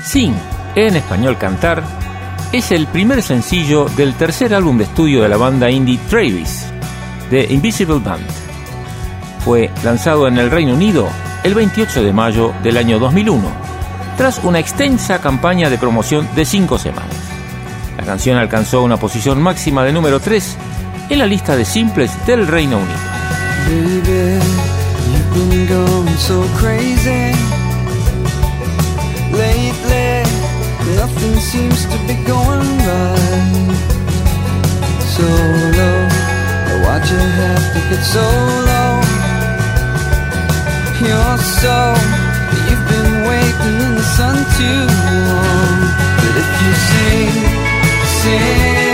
Sin, 0.03 0.35
en 0.75 0.97
español 0.97 1.37
cantar, 1.37 1.83
es 2.53 2.73
el 2.73 2.87
primer 2.87 3.23
sencillo 3.23 3.85
del 3.95 4.15
tercer 4.15 4.55
álbum 4.55 4.79
de 4.79 4.85
estudio 4.85 5.23
de 5.23 5.29
la 5.29 5.37
banda 5.37 5.71
indie 5.71 5.99
Travis, 6.09 6.73
The 7.29 7.53
Invisible 7.53 7.99
Band. 7.99 8.27
Fue 9.41 9.71
lanzado 9.85 10.27
en 10.27 10.39
el 10.39 10.51
Reino 10.51 10.73
Unido 10.73 11.07
el 11.43 11.53
28 11.53 12.03
de 12.03 12.13
mayo 12.15 12.55
del 12.63 12.79
año 12.79 12.99
2001 12.99 13.64
tras 14.17 14.43
una 14.45 14.59
extensa 14.59 15.21
campaña 15.21 15.71
de 15.71 15.79
promoción 15.79 16.29
de 16.35 16.45
cinco 16.45 16.79
semanas. 16.79 17.17
La 17.97 18.05
canción 18.05 18.37
alcanzó 18.39 18.83
una 18.83 18.97
posición 18.97 19.41
máxima 19.41 19.85
de 19.85 19.93
número 19.93 20.21
3 20.21 20.57
en 21.11 21.19
la 21.19 21.27
lista 21.27 21.57
de 21.57 21.65
simples 21.65 22.11
del 22.27 22.47
Reino 22.47 22.79
Unido. 22.79 22.99
in 43.67 43.95
the 43.95 44.03
sun 44.17 44.37
too 44.57 44.83
long. 45.37 45.79
But 46.21 46.35
if 46.43 46.51
you 46.63 46.73
sing, 46.89 47.33
sing. 48.23 48.94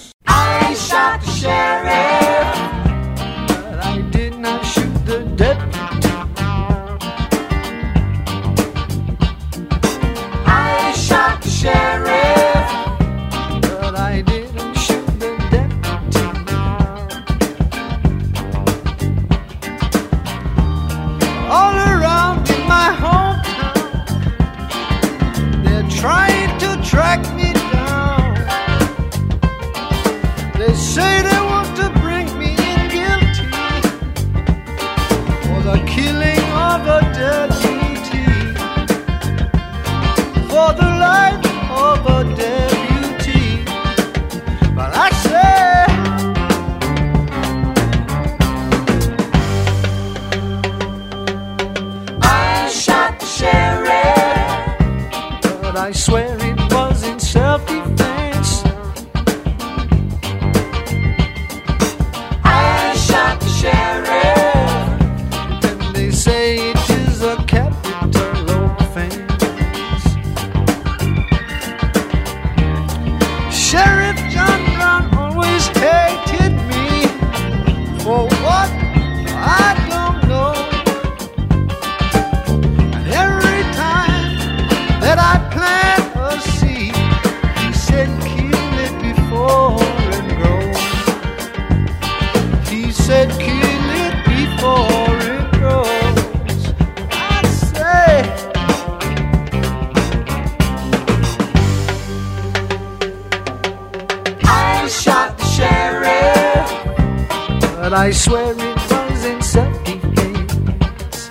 but 107.91 107.99
I 107.99 108.11
swear 108.11 108.53
it 108.53 108.77
was 108.89 109.25
in 109.25 109.41
self-defense. 109.41 111.27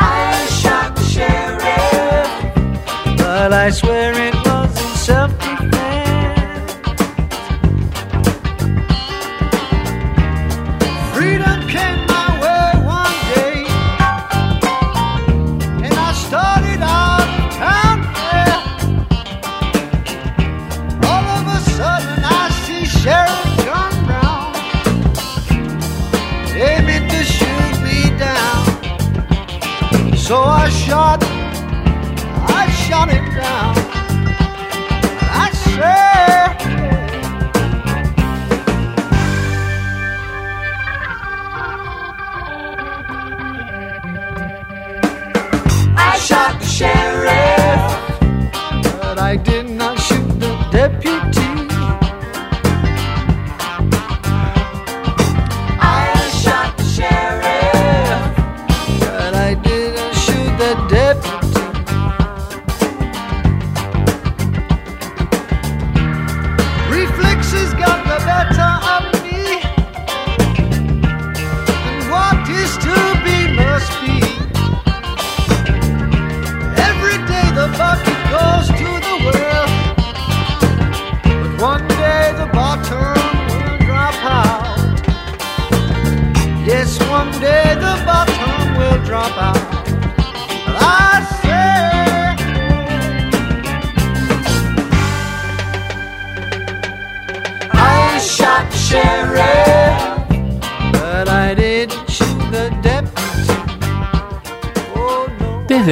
I 0.00 0.46
shot 0.60 0.96
the 0.96 1.02
sheriff, 1.04 2.28
but 3.18 3.52
I 3.52 3.70
swear 3.70 4.12
it 4.26 4.39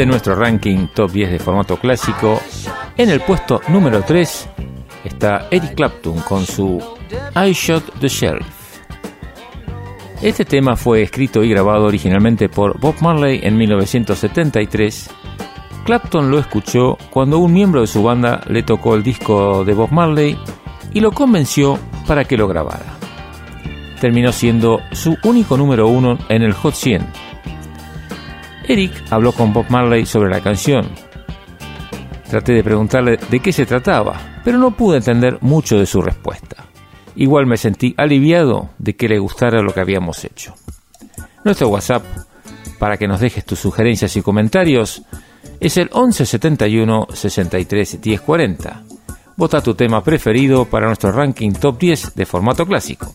nuestro 0.09 0.35
ranking 0.35 0.89
top 0.95 1.11
10 1.13 1.33
de 1.33 1.39
formato 1.39 1.77
clásico, 1.77 2.41
en 2.97 3.11
el 3.11 3.21
puesto 3.21 3.61
número 3.69 4.03
3 4.03 4.49
está 5.05 5.49
Eric 5.51 5.75
Clapton 5.75 6.21
con 6.21 6.47
su 6.47 6.83
I 7.37 7.53
Shot 7.53 8.01
the 8.01 8.09
Sheriff. 8.09 8.47
Este 10.23 10.45
tema 10.45 10.77
fue 10.77 11.03
escrito 11.03 11.45
y 11.45 11.51
grabado 11.51 11.85
originalmente 11.85 12.49
por 12.49 12.81
Bob 12.81 12.97
Marley 13.01 13.41
en 13.43 13.57
1973. 13.57 15.11
Clapton 15.85 16.31
lo 16.31 16.39
escuchó 16.39 16.97
cuando 17.11 17.39
un 17.39 17.53
miembro 17.53 17.83
de 17.83 17.87
su 17.87 18.03
banda 18.03 18.41
le 18.49 18.63
tocó 18.63 18.95
el 18.95 19.03
disco 19.03 19.65
de 19.65 19.75
Bob 19.75 19.93
Marley 19.93 20.39
y 20.93 21.01
lo 21.01 21.13
convenció 21.13 21.79
para 22.07 22.25
que 22.25 22.39
lo 22.39 22.49
grabara. 22.49 22.97
Terminó 24.01 24.33
siendo 24.33 24.81
su 24.93 25.17
único 25.23 25.57
número 25.57 25.87
uno 25.89 26.19
en 26.29 26.43
el 26.43 26.55
Hot 26.55 26.75
100 26.75 27.28
Eric 28.69 28.93
habló 29.09 29.33
con 29.33 29.55
Bob 29.55 29.65
Marley 29.71 30.05
sobre 30.05 30.29
la 30.29 30.43
canción. 30.43 30.87
Traté 32.29 32.53
de 32.53 32.63
preguntarle 32.63 33.17
de 33.17 33.41
qué 33.41 33.51
se 33.51 33.65
trataba, 33.65 34.41
pero 34.45 34.59
no 34.59 34.77
pude 34.77 34.99
entender 34.99 35.39
mucho 35.41 35.79
de 35.79 35.87
su 35.87 36.03
respuesta. 36.03 36.67
Igual 37.17 37.47
me 37.47 37.57
sentí 37.57 37.95
aliviado 37.97 38.69
de 38.79 38.95
que 38.95 39.09
le 39.09 39.19
gustara 39.19 39.63
lo 39.63 39.73
que 39.73 39.81
habíamos 39.81 40.23
hecho. 40.27 40.55
Nuestro 41.45 41.69
WhatsApp, 41.69 42.05
para 42.79 42.99
que 42.99 43.09
nos 43.09 43.21
dejes 43.21 43.47
tus 43.47 43.59
sugerencias 43.59 44.15
y 44.17 44.23
comentarios, 44.23 45.03
es 45.61 45.79
el 45.79 45.87
1171 45.87 47.07
63 47.11 47.99
1040. 48.05 48.83
Vota 49.35 49.63
tu 49.63 49.75
tema 49.75 50.05
preferido 50.05 50.67
para 50.67 50.89
nuestro 50.89 51.11
ranking 51.11 51.53
top 51.53 51.79
10 51.79 52.15
de 52.15 52.27
formato 52.27 52.67
clásico. 52.67 53.15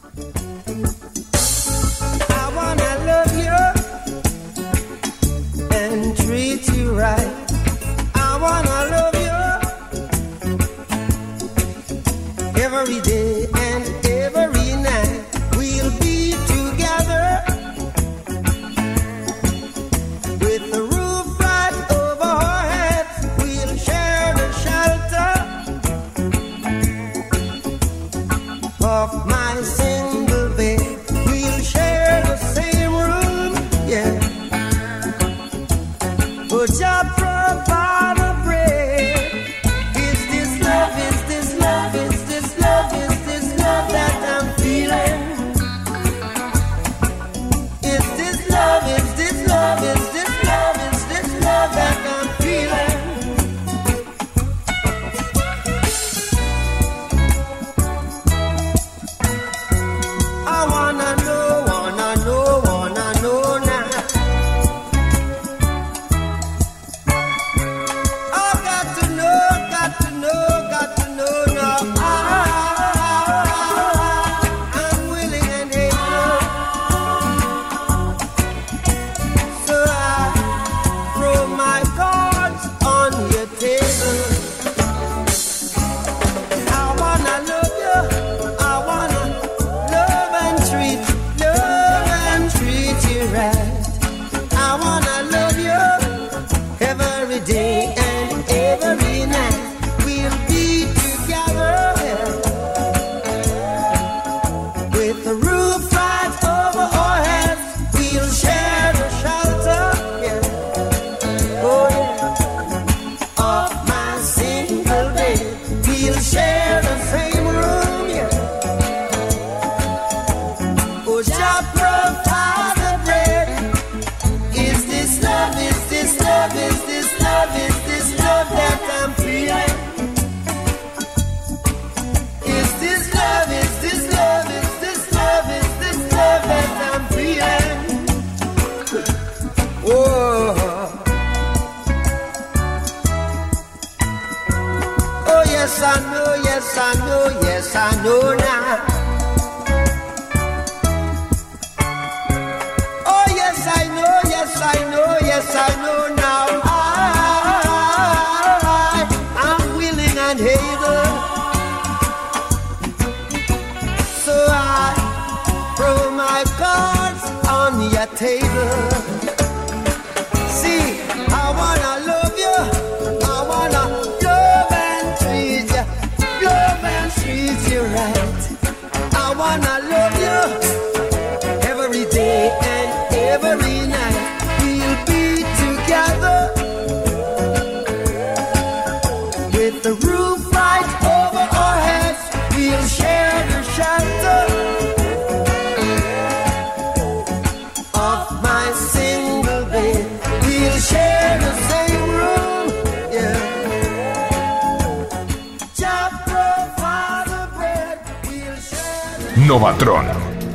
Novatron. 209.54 210.08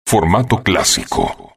Formato 0.06 0.62
clásico. 0.62 1.51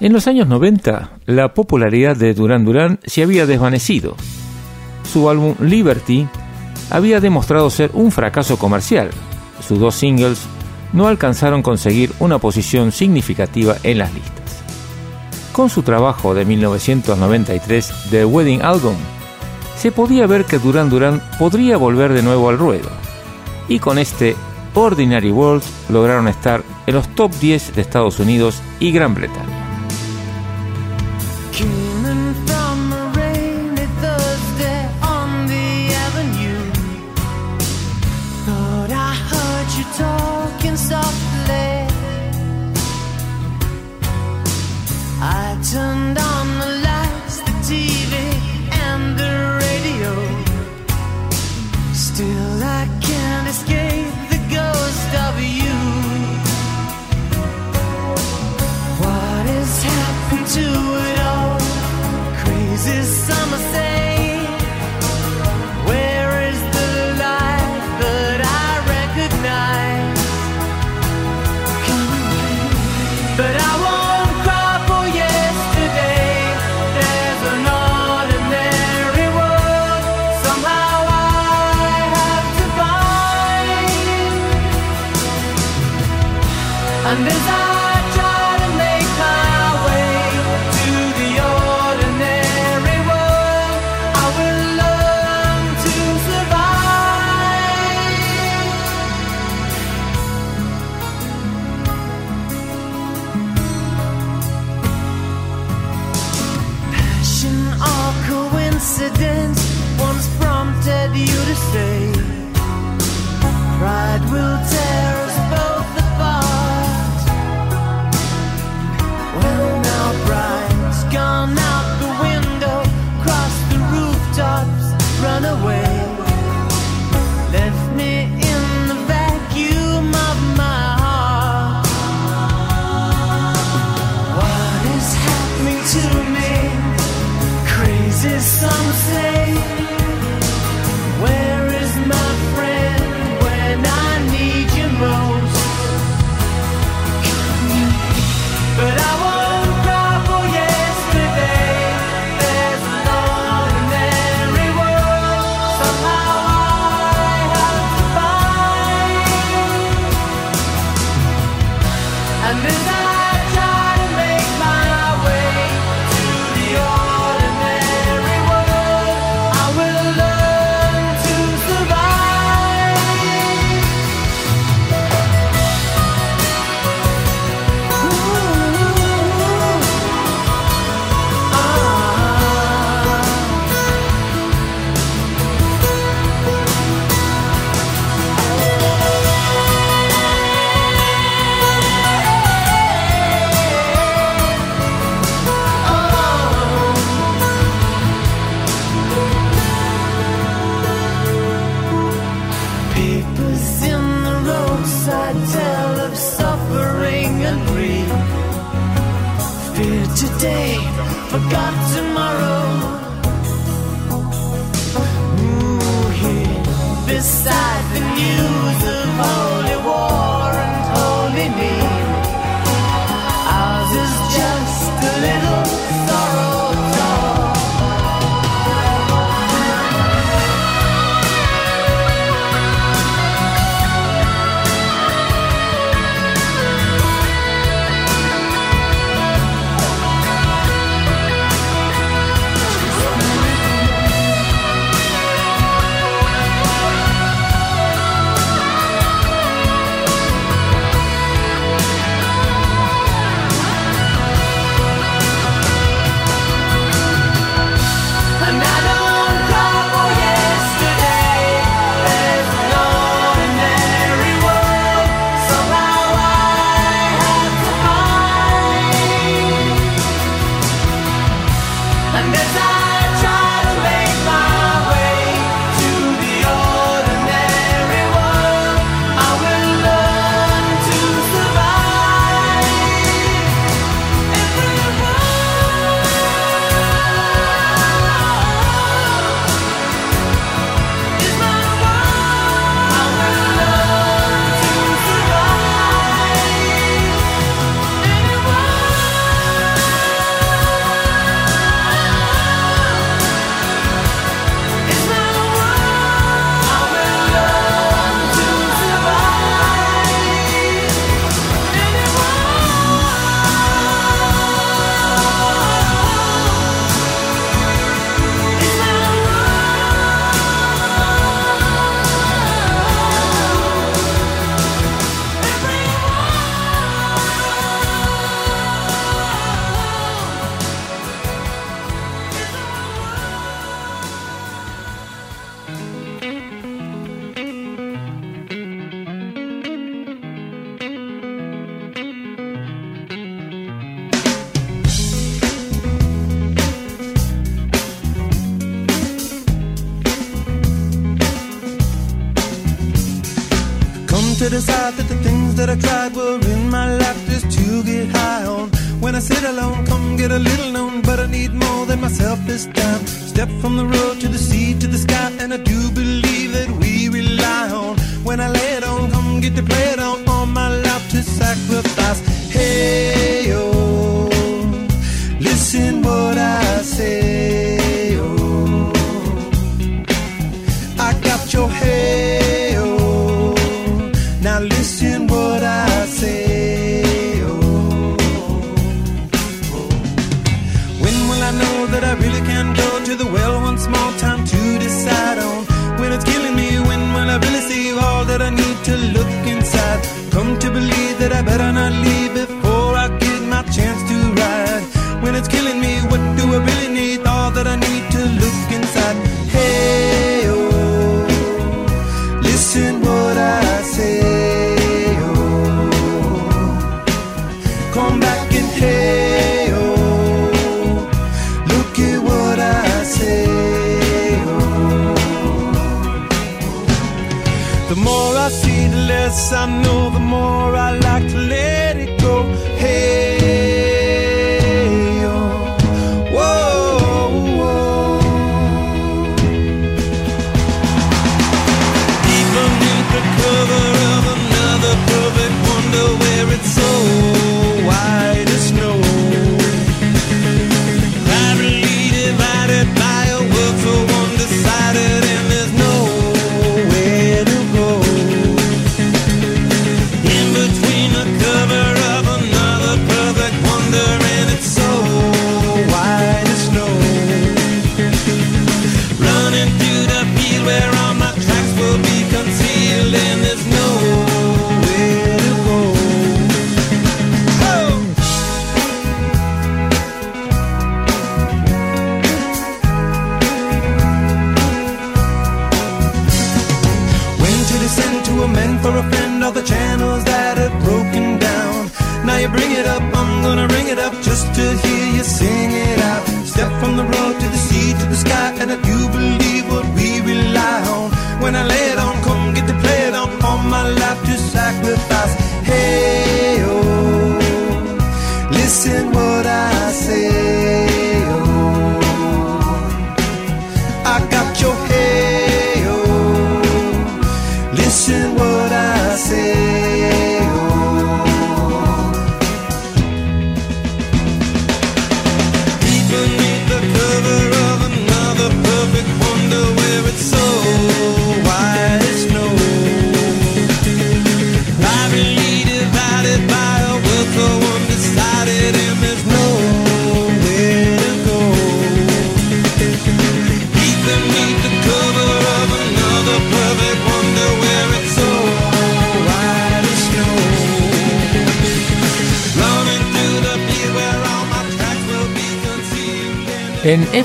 En 0.00 0.12
los 0.12 0.28
años 0.28 0.46
90, 0.46 1.10
la 1.26 1.54
popularidad 1.54 2.16
de 2.16 2.32
Duran 2.32 2.64
Duran 2.64 3.00
se 3.04 3.24
había 3.24 3.46
desvanecido. 3.46 4.14
Su 5.12 5.28
álbum 5.28 5.56
Liberty 5.60 6.28
había 6.90 7.20
demostrado 7.20 7.68
ser 7.68 7.90
un 7.94 8.12
fracaso 8.12 8.58
comercial. 8.58 9.10
Sus 9.66 9.80
dos 9.80 9.96
singles 9.96 10.46
no 10.92 11.08
alcanzaron 11.08 11.62
conseguir 11.62 12.12
una 12.20 12.38
posición 12.38 12.92
significativa 12.92 13.74
en 13.82 13.98
las 13.98 14.14
listas. 14.14 14.62
Con 15.50 15.68
su 15.68 15.82
trabajo 15.82 16.32
de 16.32 16.44
1993, 16.44 17.92
The 18.10 18.24
Wedding 18.24 18.62
Album, 18.62 18.94
se 19.76 19.90
podía 19.90 20.28
ver 20.28 20.44
que 20.44 20.60
Duran 20.60 20.90
Duran 20.90 21.20
podría 21.40 21.76
volver 21.76 22.12
de 22.12 22.22
nuevo 22.22 22.50
al 22.50 22.58
ruedo. 22.58 22.88
Y 23.66 23.80
con 23.80 23.98
este 23.98 24.36
Ordinary 24.74 25.32
World 25.32 25.64
lograron 25.88 26.28
estar 26.28 26.62
en 26.86 26.94
los 26.94 27.08
top 27.16 27.32
10 27.40 27.74
de 27.74 27.82
Estados 27.82 28.20
Unidos 28.20 28.62
y 28.78 28.92
Gran 28.92 29.14
Bretaña. 29.14 29.67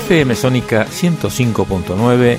FM 0.04 0.34
Sónica 0.34 0.86
105.9 0.86 2.36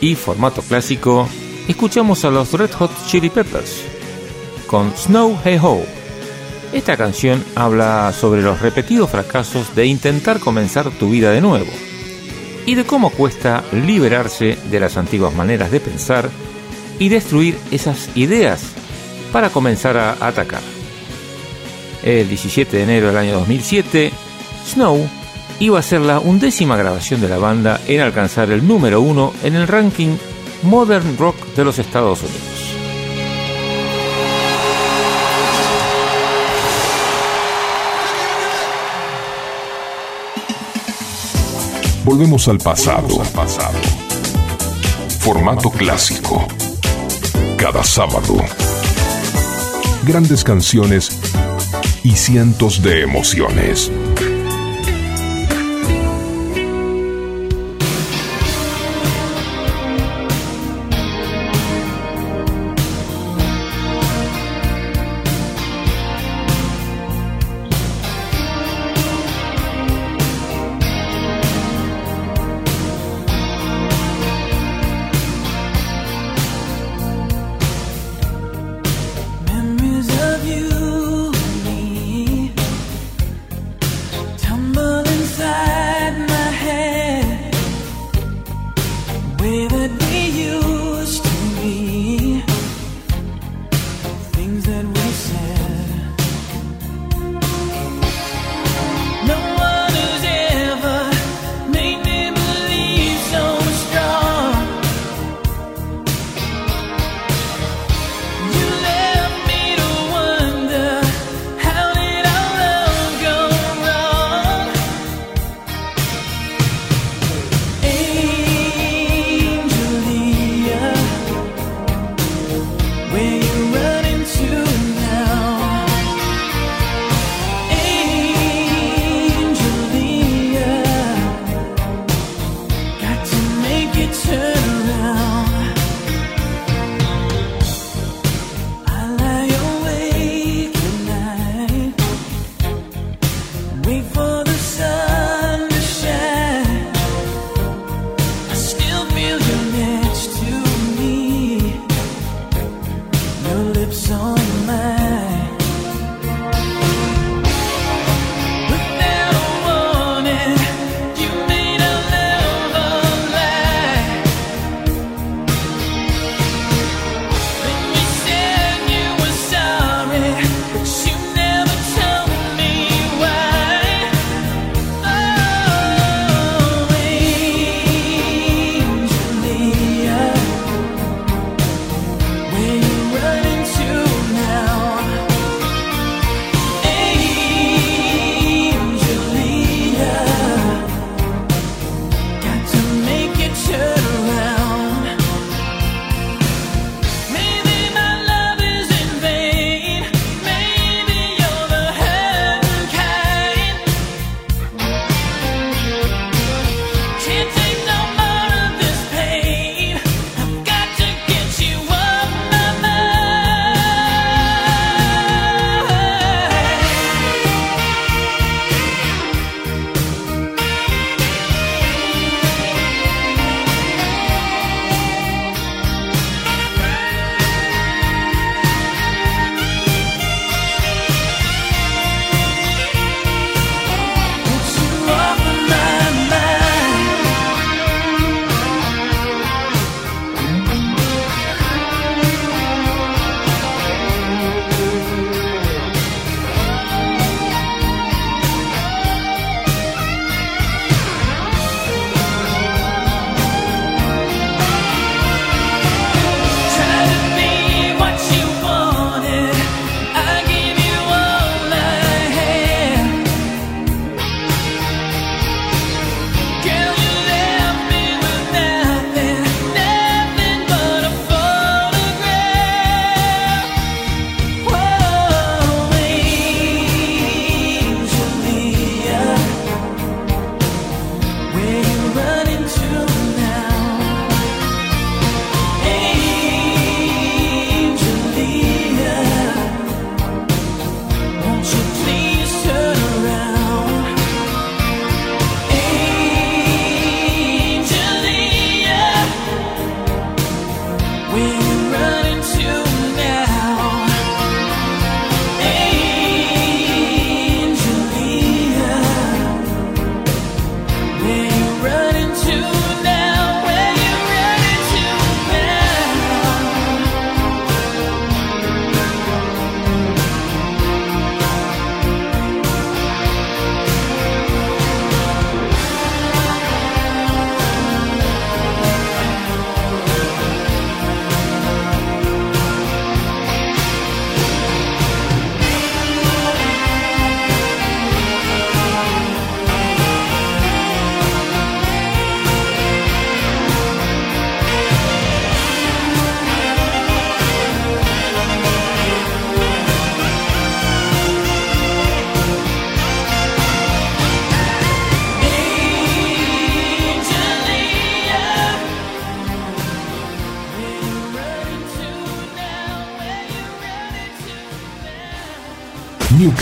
y 0.00 0.14
formato 0.14 0.62
clásico, 0.62 1.28
escuchamos 1.68 2.24
a 2.24 2.30
los 2.30 2.54
Red 2.54 2.70
Hot 2.72 2.90
Chili 3.06 3.28
Peppers 3.28 3.82
con 4.66 4.90
Snow 4.96 5.38
Hey 5.44 5.58
Ho. 5.62 5.82
Esta 6.72 6.96
canción 6.96 7.44
habla 7.54 8.14
sobre 8.18 8.40
los 8.40 8.62
repetidos 8.62 9.10
fracasos 9.10 9.74
de 9.74 9.84
intentar 9.84 10.40
comenzar 10.40 10.90
tu 10.92 11.10
vida 11.10 11.30
de 11.32 11.42
nuevo 11.42 11.70
y 12.64 12.76
de 12.76 12.84
cómo 12.84 13.10
cuesta 13.10 13.62
liberarse 13.72 14.56
de 14.70 14.80
las 14.80 14.96
antiguas 14.96 15.34
maneras 15.34 15.70
de 15.70 15.80
pensar 15.80 16.30
y 16.98 17.10
destruir 17.10 17.58
esas 17.70 18.08
ideas 18.16 18.62
para 19.32 19.50
comenzar 19.50 19.98
a 19.98 20.12
atacar. 20.26 20.62
El 22.02 22.26
17 22.26 22.74
de 22.74 22.82
enero 22.84 23.08
del 23.08 23.18
año 23.18 23.34
2007, 23.34 24.10
Snow 24.66 25.21
iba 25.62 25.78
a 25.78 25.82
ser 25.82 26.00
la 26.00 26.18
undécima 26.18 26.76
grabación 26.76 27.20
de 27.20 27.28
la 27.28 27.38
banda 27.38 27.80
en 27.86 28.00
alcanzar 28.00 28.50
el 28.50 28.66
número 28.66 29.00
uno 29.00 29.32
en 29.44 29.54
el 29.54 29.68
ranking 29.68 30.16
Modern 30.64 31.16
Rock 31.16 31.36
de 31.54 31.64
los 31.64 31.78
Estados 31.78 32.20
Unidos. 32.20 32.42
Volvemos 42.04 42.48
al 42.48 42.58
pasado. 42.58 43.02
Volvemos 43.02 43.28
al 43.28 43.32
pasado. 43.32 43.78
Formato 45.20 45.70
clásico. 45.70 46.44
Cada 47.56 47.84
sábado. 47.84 48.34
Grandes 50.04 50.42
canciones 50.42 51.20
y 52.02 52.16
cientos 52.16 52.82
de 52.82 53.02
emociones. 53.02 53.92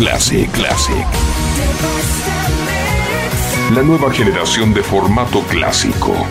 Classic, 0.00 0.50
Classic. 0.52 1.06
La 3.74 3.82
nueva 3.82 4.10
generación 4.10 4.72
de 4.72 4.82
formato 4.82 5.42
clásico. 5.42 6.26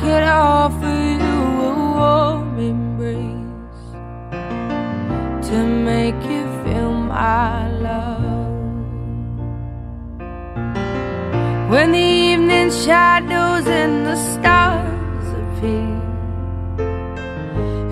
Could 0.00 0.22
offer 0.22 0.96
you 1.22 1.36
a 1.68 1.72
warm 1.98 2.58
embrace 2.58 3.84
to 5.48 5.56
make 5.90 6.20
you 6.32 6.44
feel 6.62 6.92
my 6.92 7.70
love. 7.88 8.50
When 11.70 11.92
the 11.92 12.08
evening 12.28 12.70
shadows 12.70 13.66
and 13.66 14.06
the 14.06 14.16
stars 14.32 15.26
appear 15.40 16.00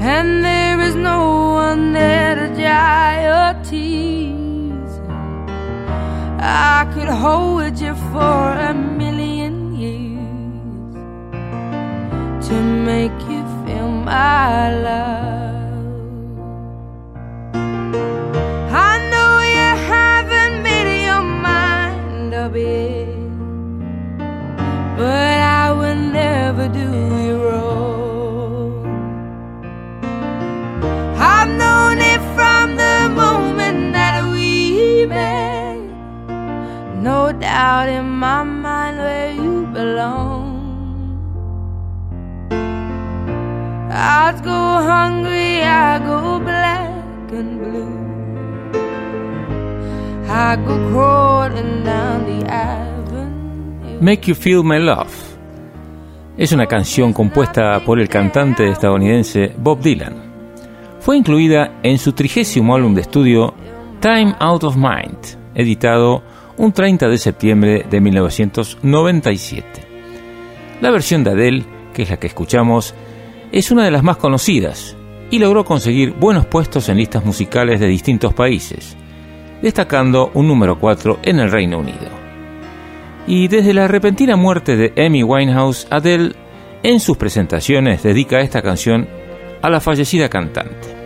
and 0.01 0.43
there 0.43 0.81
is 0.89 0.95
no 0.95 1.21
one 1.65 1.93
there 1.93 2.35
to 2.41 2.49
dry 2.55 3.11
your 3.29 3.53
tears. 3.65 4.93
I 6.41 6.91
could 6.95 7.09
hold 7.09 7.79
you 7.79 7.95
for 8.13 8.43
a 8.71 8.73
my 14.09 14.75
love. 14.89 15.69
I 18.89 18.93
know 19.13 19.33
you 19.57 19.71
haven't 19.93 20.57
made 20.63 20.91
your 21.09 21.25
mind 21.49 22.33
up 22.33 22.55
yet, 22.57 23.09
but 24.97 25.37
I 25.61 25.67
will 25.79 26.03
never 26.21 26.67
do 26.81 26.89
you 27.25 27.35
wrong. 27.47 28.87
I've 31.35 31.51
known 31.63 31.99
it 32.13 32.23
from 32.37 32.67
the 32.85 32.99
moment 33.23 33.93
that 33.99 34.19
we 34.33 35.05
met. 35.05 35.81
No 37.09 37.21
doubt 37.33 37.89
in 37.91 38.07
my 38.25 38.43
I 44.01 44.33
go 44.45 44.51
hungry, 44.51 45.61
I 45.61 45.99
go 45.99 46.39
black 46.39 47.33
and 47.33 47.59
blue. 47.59 47.99
Make 54.01 54.29
You 54.29 54.37
Feel 54.37 54.63
My 54.63 54.79
Love 54.79 55.11
es 56.37 56.53
una 56.53 56.67
canción 56.67 57.13
compuesta 57.13 57.85
por 57.85 57.99
el 57.99 58.09
cantante 58.09 58.69
estadounidense 58.69 59.53
Bob 59.59 59.81
Dylan. 59.81 60.15
Fue 61.01 61.17
incluida 61.17 61.81
en 61.83 61.99
su 61.99 62.13
trigésimo 62.13 62.77
álbum 62.77 62.95
de 62.95 63.01
estudio 63.01 63.53
Time 64.01 64.37
Out 64.39 64.63
of 64.63 64.77
Mind, 64.77 65.19
editado 65.57 66.23
un 66.57 66.71
30 66.71 67.09
de 67.09 67.19
septiembre 67.19 67.85
de 67.91 68.01
1997. 68.01 69.67
La 70.81 70.93
versión 70.93 71.25
de 71.25 71.31
Adele, 71.33 71.65
que 71.93 72.03
es 72.03 72.11
la 72.11 72.19
que 72.19 72.29
escuchamos, 72.29 72.95
es 73.53 73.71
una 73.71 73.85
de 73.85 73.91
las 73.91 74.03
más 74.03 74.17
conocidas 74.17 74.97
y 75.31 75.39
logró 75.39 75.65
conseguir 75.65 76.13
buenos 76.13 76.47
puestos 76.47 76.89
en 76.89 76.99
listas 76.99 77.25
musicales 77.25 77.81
de 77.81 77.87
distintos 77.87 78.35
países, 78.35 78.97
destacando 79.63 80.31
un 80.35 80.49
número 80.49 80.79
4 80.79 81.21
en 81.23 81.41
el 81.41 81.51
Reino 81.51 81.79
Unido. 81.79 82.09
Y 83.27 83.49
desde 83.49 83.75
la 83.75 83.89
repentina 83.89 84.37
muerte 84.37 84.77
de 84.77 85.05
Amy 85.05 85.23
Winehouse, 85.23 85.87
Adele 85.91 86.35
en 86.83 87.01
sus 87.01 87.17
presentaciones 87.17 88.03
dedica 88.03 88.41
esta 88.41 88.63
canción 88.63 89.07
a 89.61 89.69
la 89.69 89.81
fallecida 89.81 90.29
cantante. 90.29 90.99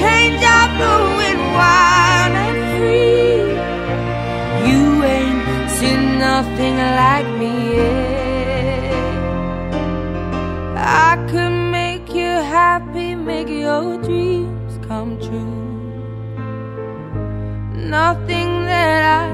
Change 0.00 0.42
are 0.56 0.70
blowing 0.78 1.40
wild 1.58 2.34
and 2.46 2.60
free. 2.74 3.42
You 4.68 4.82
ain't 5.16 5.70
seen 5.70 6.02
nothing 6.18 6.76
like 7.02 7.28
me 7.40 7.52
yet. 7.76 8.92
I 11.06 11.10
could 11.30 11.56
make 11.78 12.14
you 12.14 12.32
happy, 12.58 13.14
make 13.14 13.48
your 13.48 14.00
dreams 14.02 14.78
come 14.86 15.18
true 15.20 15.58
nothing 17.88 18.66
that 18.66 19.02
I 19.20 19.28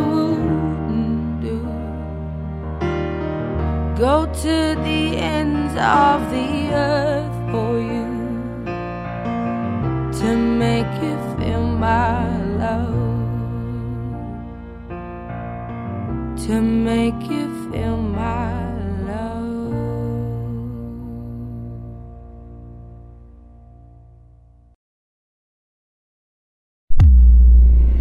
wouldn't 0.00 1.40
do. 1.40 1.58
Go 3.96 4.26
to 4.26 4.74
the 4.82 5.16
ends 5.16 5.74
of 5.74 6.30
the 6.30 6.74
earth 6.74 7.52
for 7.52 7.78
you 7.78 8.09
to 10.20 10.36
make 10.36 10.92
you 11.02 11.16
feel 11.38 11.62
my 11.62 12.20
love. 12.58 12.94
To 16.46 16.60
make 16.60 17.22
you 17.30 17.48
feel 17.70 17.96
my 17.96 18.52
love. 19.08 19.40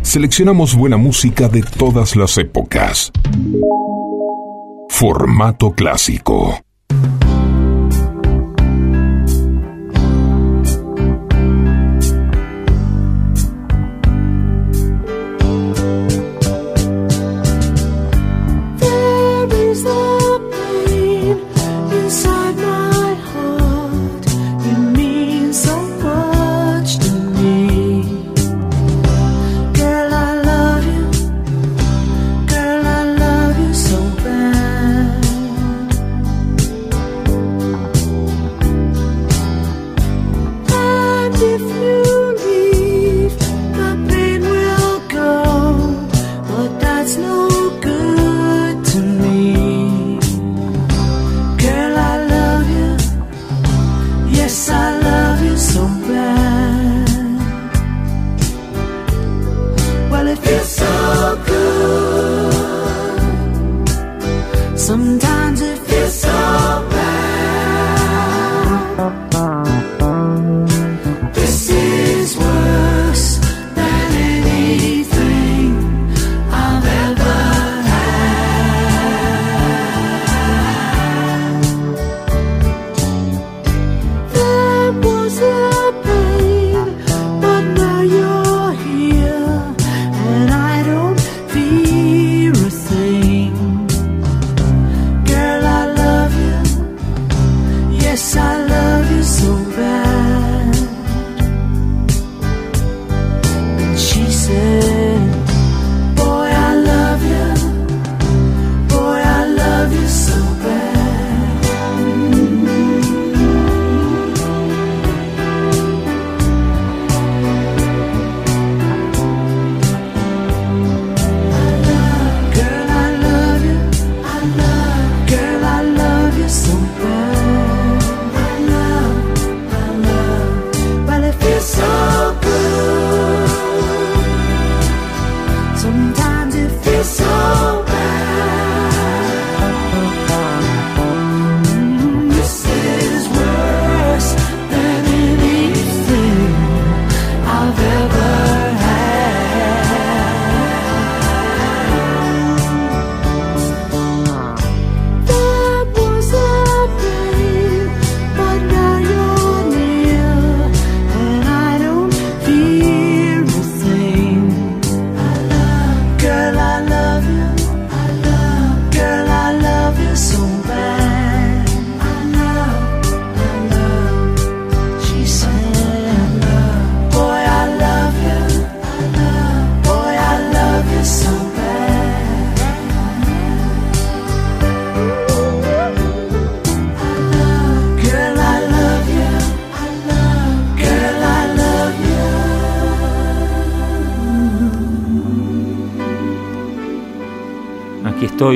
Seleccionamos 0.01 0.75
buena 0.75 0.97
música 0.97 1.47
de 1.47 1.61
todas 1.61 2.17
las 2.17 2.37
épocas. 2.37 3.11
Formato 4.89 5.71
clásico. 5.71 6.59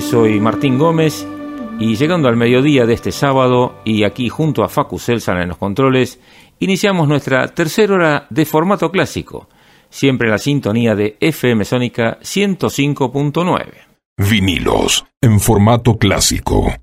Soy 0.01 0.39
Martín 0.39 0.77
Gómez 0.79 1.27
y 1.79 1.95
llegando 1.95 2.27
al 2.27 2.35
mediodía 2.35 2.85
de 2.85 2.93
este 2.93 3.11
sábado 3.11 3.75
y 3.83 4.03
aquí 4.03 4.29
junto 4.29 4.63
a 4.63 4.69
Facu 4.69 4.97
Celsan 4.97 5.37
en 5.37 5.49
los 5.49 5.57
controles, 5.57 6.19
iniciamos 6.59 7.07
nuestra 7.07 7.47
tercera 7.49 7.93
hora 7.93 8.27
de 8.29 8.45
formato 8.45 8.91
clásico, 8.91 9.49
siempre 9.89 10.27
en 10.27 10.31
la 10.31 10.37
sintonía 10.37 10.95
de 10.95 11.17
FM 11.19 11.65
Sónica 11.65 12.17
105.9. 12.21 13.67
Vinilos 14.17 15.05
en 15.21 15.39
formato 15.39 15.97
clásico. 15.97 16.73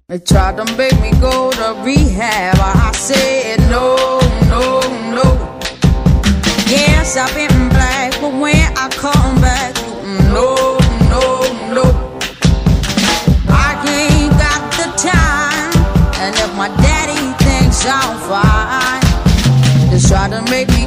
sound 17.80 18.20
fine. 18.28 19.00
Just 19.90 20.08
try 20.08 20.28
to 20.28 20.42
make 20.50 20.68
me 20.68 20.79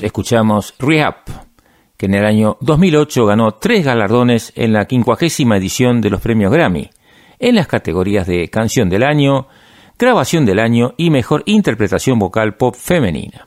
Escuchamos 0.00 0.74
Rehab, 0.78 1.16
que 1.96 2.06
en 2.06 2.14
el 2.14 2.24
año 2.24 2.56
2008 2.60 3.26
ganó 3.26 3.52
tres 3.52 3.84
galardones 3.84 4.52
en 4.56 4.72
la 4.72 4.86
quincuagésima 4.86 5.56
edición 5.56 6.00
de 6.00 6.10
los 6.10 6.20
premios 6.20 6.52
Grammy, 6.52 6.90
en 7.38 7.54
las 7.54 7.66
categorías 7.66 8.26
de 8.26 8.48
Canción 8.48 8.88
del 8.88 9.02
Año, 9.02 9.48
Grabación 9.98 10.44
del 10.44 10.58
Año 10.58 10.94
y 10.96 11.10
Mejor 11.10 11.42
Interpretación 11.46 12.18
Vocal 12.18 12.56
Pop 12.56 12.74
Femenina. 12.74 13.46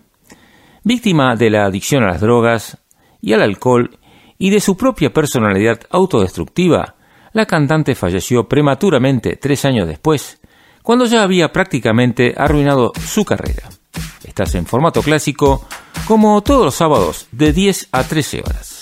Víctima 0.84 1.36
de 1.36 1.50
la 1.50 1.66
adicción 1.66 2.04
a 2.04 2.08
las 2.08 2.22
drogas 2.22 2.78
y 3.22 3.34
al 3.34 3.42
alcohol 3.42 4.00
y 4.38 4.50
de 4.50 4.62
su 4.62 4.78
propia 4.78 5.12
personalidad 5.12 5.82
autodestructiva, 5.90 6.96
la 7.34 7.46
cantante 7.46 7.96
falleció 7.96 8.48
prematuramente 8.48 9.36
tres 9.36 9.66
años 9.66 9.88
después, 9.88 10.40
cuando 10.84 11.06
ya 11.06 11.24
había 11.24 11.52
prácticamente 11.52 12.34
arruinado 12.38 12.94
su 12.96 13.26
carrera. 13.26 13.70
Estás 14.24 14.56
en 14.56 14.66
formato 14.66 15.02
clásico 15.02 15.68
como 16.08 16.42
todos 16.42 16.66
los 16.66 16.76
sábados 16.76 17.28
de 17.32 17.54
10 17.54 17.90
a 17.92 18.04
13 18.04 18.42
horas. 18.42 18.77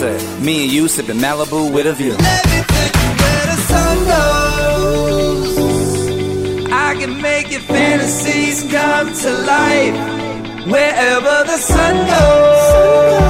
sunset. 0.00 0.40
Me 0.42 0.64
and 0.64 0.72
you 0.72 0.88
sipping 0.88 1.18
Malibu 1.18 1.72
with 1.72 1.86
a 1.86 1.92
view. 1.92 2.12
Everything 2.12 2.92
where 3.20 3.46
the 3.52 3.58
sun 3.70 3.98
goes, 4.66 5.52
I 6.72 6.94
can 6.98 7.20
make 7.20 7.50
your 7.50 7.60
fantasies 7.60 8.62
come 8.70 9.12
to 9.12 9.30
life. 9.30 9.96
Wherever 10.66 11.44
the 11.44 11.58
sun 11.58 11.94
goes. 12.06 13.29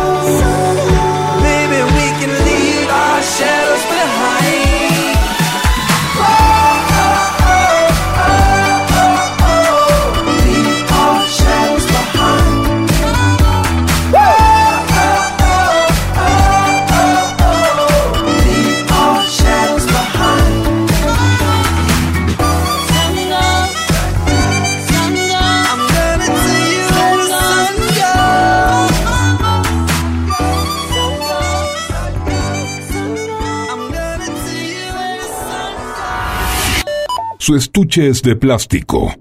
Su 37.51 37.56
estuche 37.56 38.06
es 38.06 38.22
de 38.22 38.36
plástico. 38.36 39.12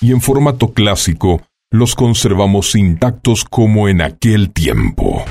Y 0.00 0.12
en 0.12 0.20
formato 0.20 0.72
clásico, 0.72 1.42
los 1.72 1.96
conservamos 1.96 2.76
intactos 2.76 3.44
como 3.44 3.88
en 3.88 4.00
aquel 4.00 4.52
tiempo. 4.52 5.24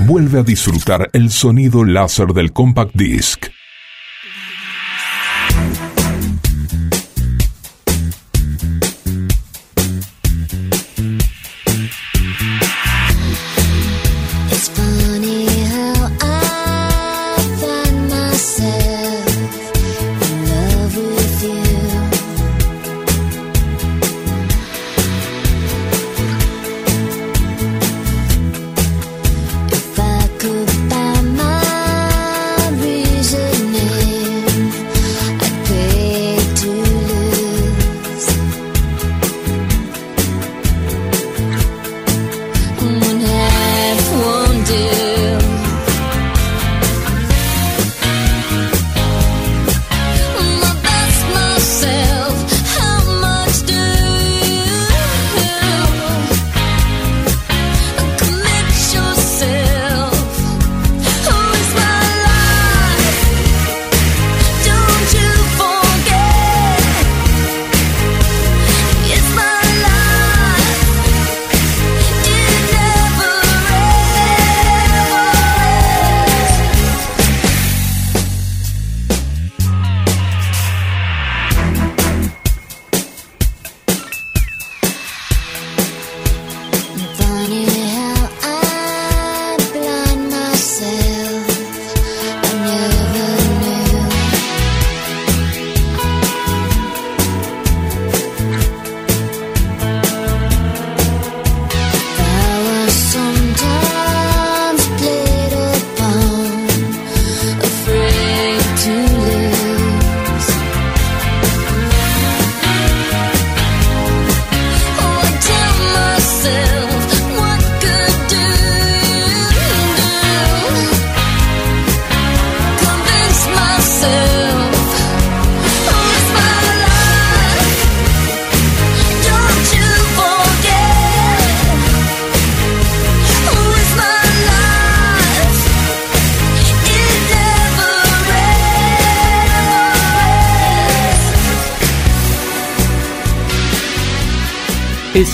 Vuelve 0.00 0.40
a 0.40 0.42
disfrutar 0.42 1.08
el 1.12 1.30
sonido 1.30 1.84
láser 1.84 2.32
del 2.32 2.52
compact 2.52 2.96
disc 2.96 3.46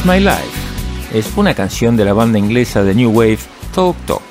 My 0.04 0.20
Life 0.20 1.14
es 1.14 1.32
una 1.34 1.54
canción 1.54 1.96
de 1.96 2.04
la 2.04 2.12
banda 2.12 2.38
inglesa 2.38 2.82
de 2.84 2.94
New 2.94 3.10
Wave 3.10 3.38
Talk 3.74 3.96
Talk 4.04 4.22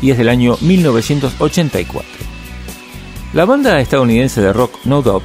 y 0.00 0.10
es 0.10 0.18
del 0.18 0.28
año 0.28 0.56
1984. 0.60 2.10
La 3.32 3.44
banda 3.44 3.78
estadounidense 3.80 4.40
de 4.40 4.52
rock 4.52 4.74
No 4.84 5.00
Doubt 5.02 5.22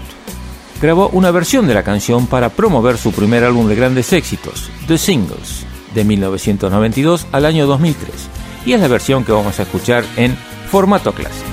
grabó 0.79 1.09
una 1.09 1.31
versión 1.31 1.65
de 1.65 1.73
la 1.73 1.81
canción 1.81 2.27
para 2.27 2.49
promover 2.49 2.99
su 2.99 3.11
primer 3.11 3.43
álbum 3.43 3.67
de 3.67 3.75
grandes 3.75 4.13
éxitos, 4.13 4.69
The 4.87 4.99
Singles, 4.99 5.65
de 5.95 6.03
1992 6.03 7.25
al 7.31 7.45
año 7.45 7.65
2003, 7.65 8.11
y 8.67 8.73
es 8.73 8.79
la 8.79 8.87
versión 8.87 9.25
que 9.25 9.31
vamos 9.31 9.59
a 9.59 9.63
escuchar 9.63 10.03
en 10.17 10.37
formato 10.69 11.13
clásico. 11.13 11.46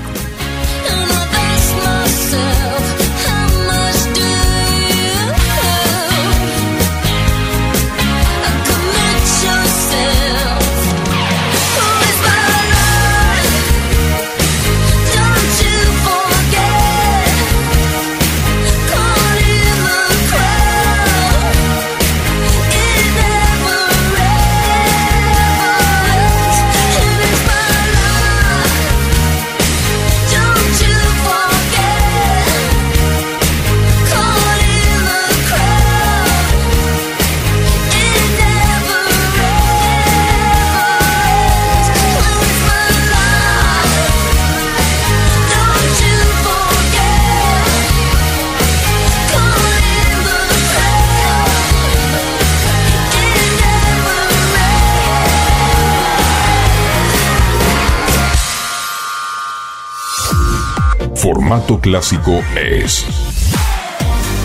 Formato 61.45 61.79
clásico 61.79 62.41
es 62.59 63.05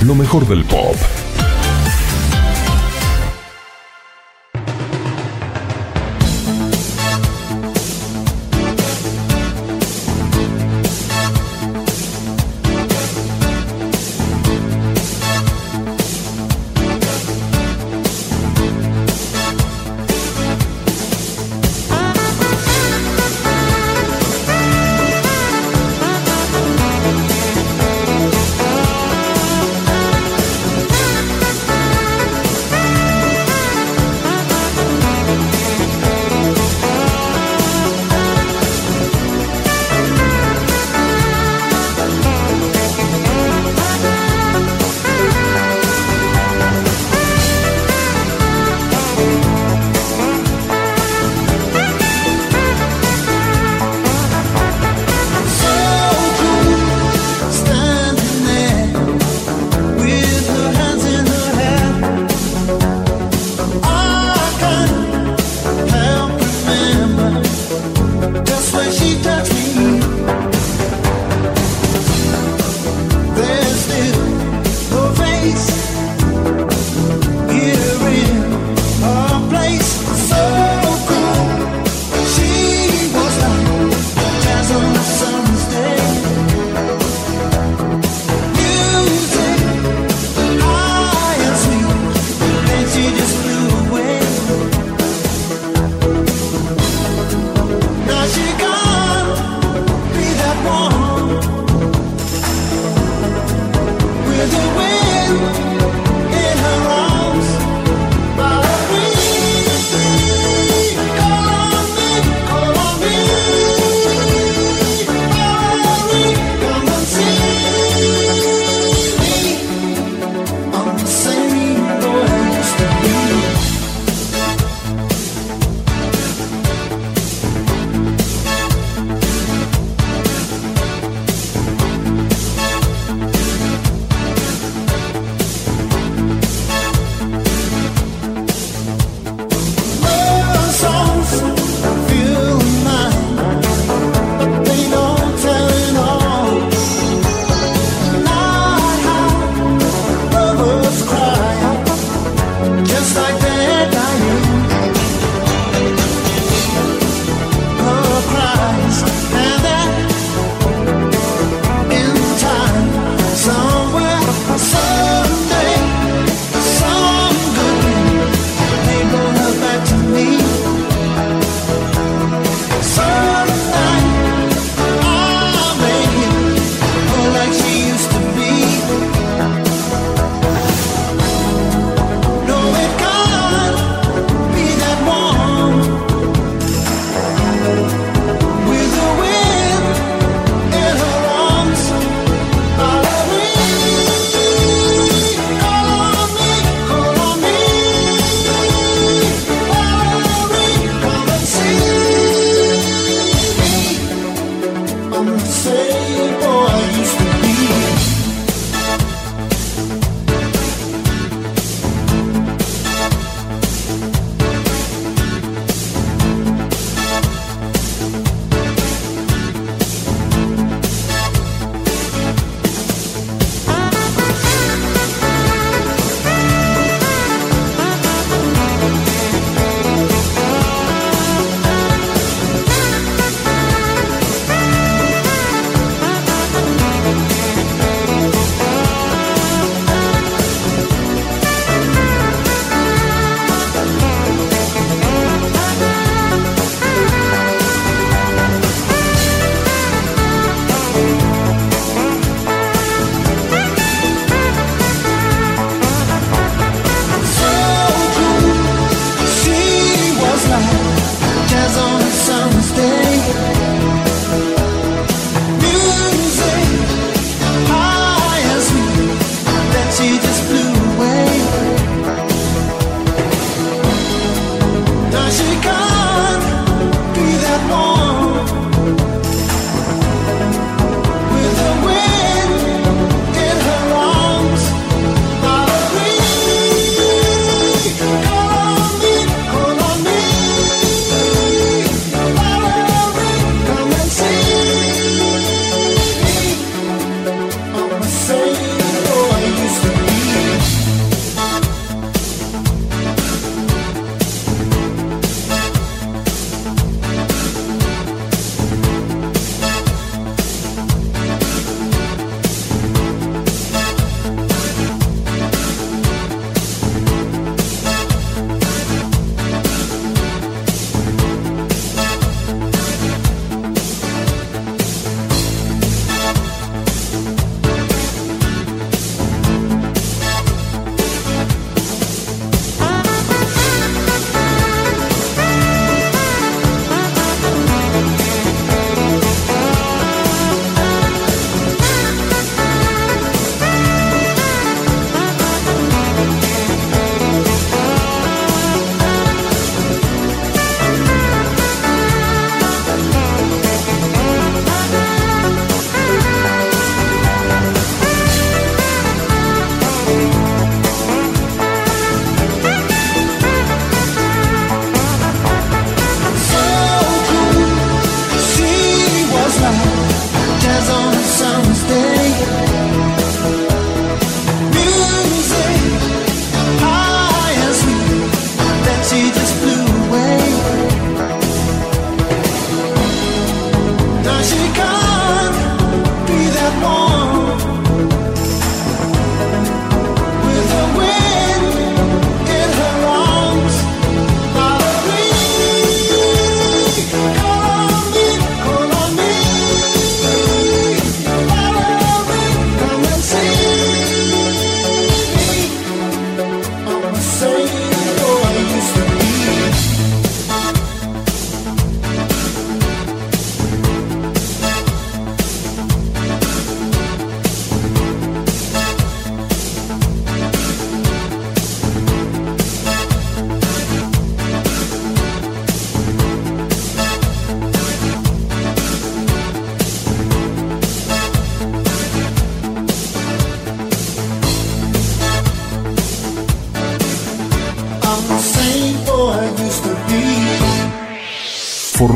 lo 0.02 0.14
mejor 0.14 0.46
del 0.46 0.66
pop. 0.66 0.94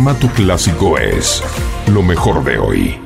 formato 0.04 0.28
clásico 0.34 0.98
es 0.98 1.42
lo 1.86 2.02
mejor 2.02 2.44
de 2.44 2.58
hoy. 2.58 3.03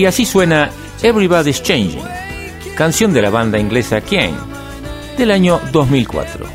Y 0.00 0.06
así 0.06 0.24
suena 0.24 0.70
Everybody's 1.02 1.62
Changing, 1.62 2.00
canción 2.74 3.12
de 3.12 3.20
la 3.20 3.28
banda 3.28 3.58
inglesa 3.58 4.00
Kane 4.00 4.32
del 5.18 5.30
año 5.30 5.60
2004. 5.72 6.46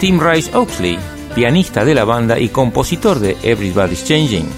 Tim 0.00 0.18
Rice 0.18 0.56
Oxley, 0.56 0.98
pianista 1.34 1.84
de 1.84 1.94
la 1.94 2.06
banda 2.06 2.38
y 2.38 2.48
compositor 2.48 3.18
de 3.18 3.36
Everybody's 3.42 4.06
Changing, 4.06 4.48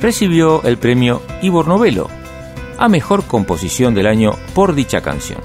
recibió 0.00 0.62
el 0.62 0.78
premio 0.78 1.22
Ivor 1.42 1.66
Novello 1.66 2.06
a 2.78 2.88
mejor 2.88 3.24
composición 3.24 3.96
del 3.96 4.06
año 4.06 4.36
por 4.54 4.76
dicha 4.76 5.00
canción. 5.00 5.40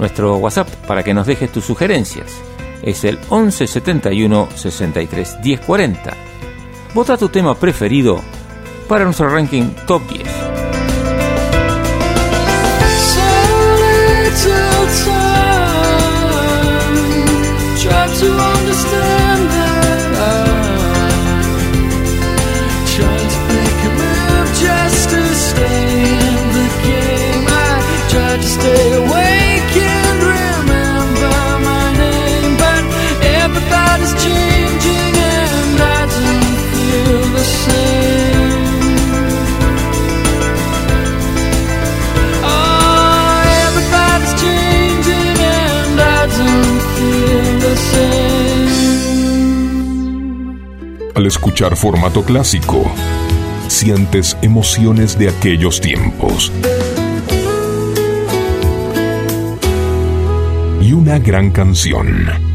Nuestro 0.00 0.38
WhatsApp 0.38 0.68
para 0.88 1.04
que 1.04 1.14
nos 1.14 1.28
dejes 1.28 1.52
tus 1.52 1.64
sugerencias 1.64 2.26
es 2.82 3.04
el 3.04 3.18
1171 3.30 4.48
63 4.56 5.36
1040. 5.44 6.16
Vota 6.92 7.16
tu 7.16 7.28
tema 7.28 7.54
preferido 7.54 8.20
para 8.88 9.04
nuestro 9.04 9.28
ranking 9.28 9.70
Top 9.86 10.02
10. 10.08 10.33
al 51.14 51.26
escuchar 51.26 51.76
formato 51.76 52.24
clásico, 52.24 52.84
sientes 53.68 54.36
emociones 54.42 55.18
de 55.18 55.28
aquellos 55.28 55.80
tiempos. 55.80 56.52
Y 60.80 60.92
una 60.92 61.18
gran 61.18 61.50
canción. 61.50 62.53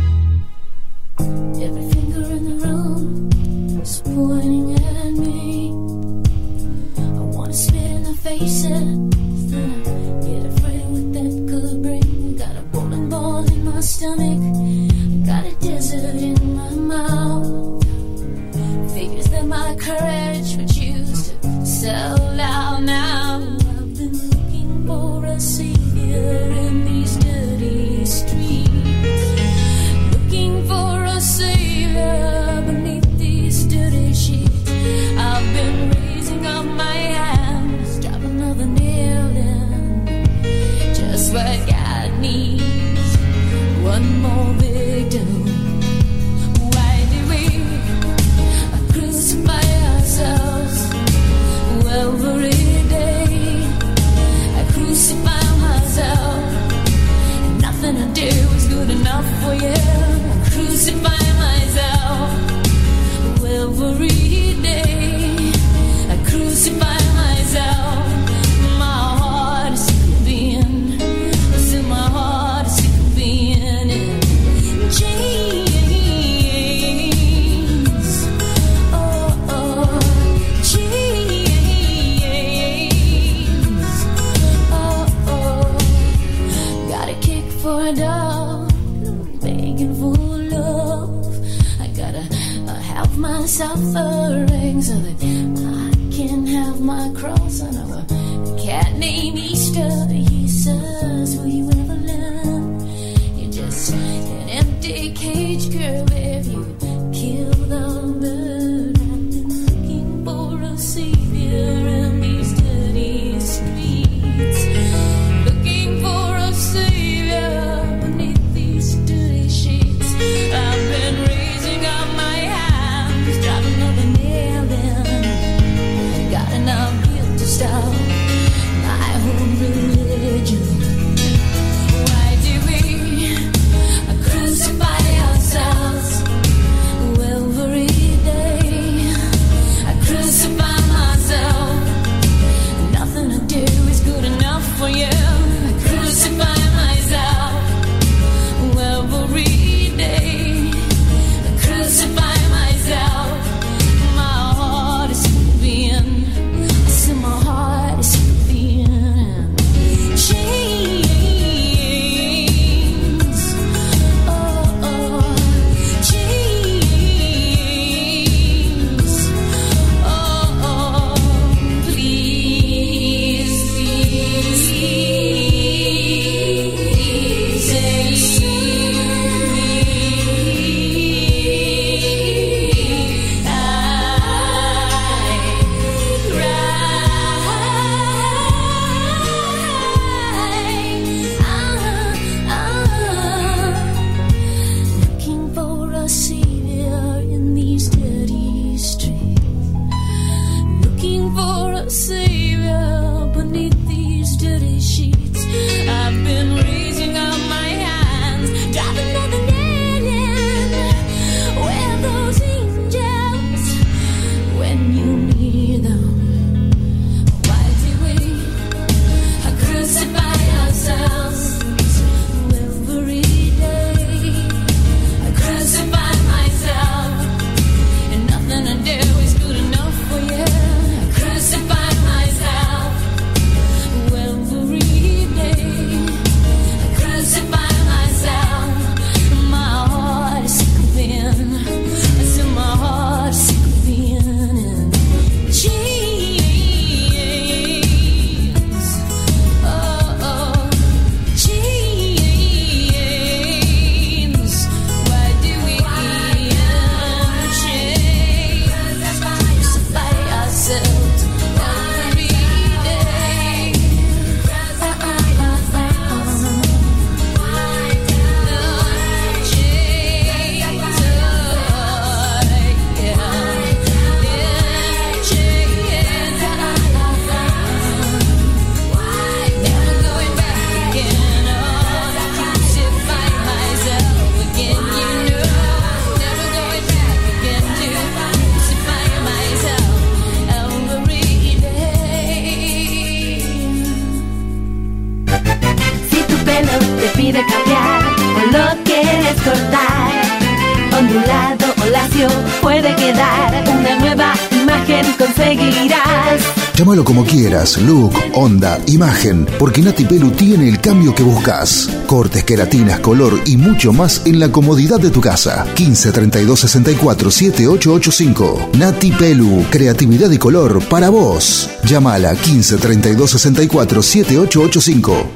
Look, 307.78 308.14
onda, 308.34 308.80
imagen, 308.88 309.46
porque 309.58 309.82
Nati 309.82 310.06
Pelu 310.06 310.32
tiene 310.32 310.70
el 310.70 310.80
cambio 310.80 311.14
que 311.14 311.24
buscas. 311.24 311.90
Cortes, 312.08 312.44
queratinas, 312.44 313.00
color 313.00 313.40
y 313.46 313.58
mucho 313.58 313.92
más 313.92 314.26
en 314.26 314.40
la 314.40 314.52
comodidad 314.52 315.00
de 315.00 315.10
tu 315.10 315.20
casa. 315.20 315.66
15 315.76 316.12
32 316.12 316.60
64 316.60 317.32
7885. 317.32 318.70
Nati 318.78 319.12
Pelu, 319.12 319.66
creatividad 319.70 320.32
y 320.32 320.38
color 320.38 320.82
para 320.88 321.10
vos. 321.10 321.70
Llámala 321.84 322.36
15 322.36 322.78
32 322.78 323.30
64 323.32 324.02
7885. 324.02 325.28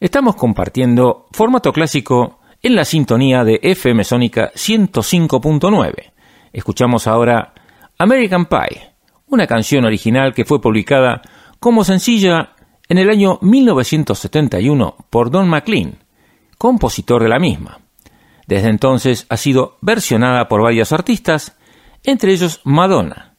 Estamos 0.00 0.34
compartiendo 0.34 1.26
formato 1.30 1.72
clásico 1.72 2.40
en 2.62 2.74
la 2.74 2.84
sintonía 2.84 3.44
de 3.44 3.60
FM 3.62 4.02
Sónica 4.04 4.50
105.9. 4.54 6.12
Escuchamos 6.52 7.06
ahora 7.06 7.54
American 7.98 8.46
Pie, 8.46 8.89
una 9.30 9.46
canción 9.46 9.84
original 9.84 10.34
que 10.34 10.44
fue 10.44 10.60
publicada 10.60 11.22
como 11.58 11.84
sencilla 11.84 12.54
en 12.88 12.98
el 12.98 13.08
año 13.08 13.38
1971 13.40 14.96
por 15.08 15.30
Don 15.30 15.48
McLean, 15.48 15.98
compositor 16.58 17.22
de 17.22 17.28
la 17.28 17.38
misma. 17.38 17.78
Desde 18.46 18.68
entonces 18.68 19.26
ha 19.28 19.36
sido 19.36 19.78
versionada 19.80 20.48
por 20.48 20.62
varios 20.62 20.92
artistas, 20.92 21.56
entre 22.02 22.32
ellos 22.32 22.60
Madonna. 22.64 23.34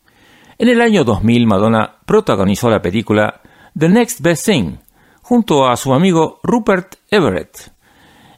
En 0.58 0.70
el 0.70 0.80
año 0.80 1.04
2000 1.04 1.46
Madonna 1.48 1.98
protagonizó 2.06 2.70
la 2.70 2.82
película 2.82 3.42
The 3.78 3.90
Next 3.90 4.22
Best 4.22 4.46
Thing, 4.46 4.78
junto 5.22 5.68
a 5.68 5.76
su 5.76 5.94
amigo 5.94 6.40
Rupert 6.44 6.96
Everett. 7.10 7.74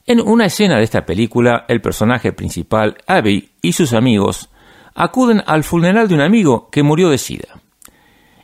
En 0.05 0.19
una 0.19 0.45
escena 0.45 0.77
de 0.77 0.83
esta 0.83 1.05
película, 1.05 1.65
el 1.67 1.81
personaje 1.81 2.33
principal, 2.33 2.97
Abby, 3.05 3.51
y 3.61 3.73
sus 3.73 3.93
amigos 3.93 4.49
acuden 4.95 5.43
al 5.45 5.63
funeral 5.63 6.07
de 6.07 6.15
un 6.15 6.21
amigo 6.21 6.69
que 6.69 6.83
murió 6.83 7.09
de 7.09 7.17
sida. 7.17 7.47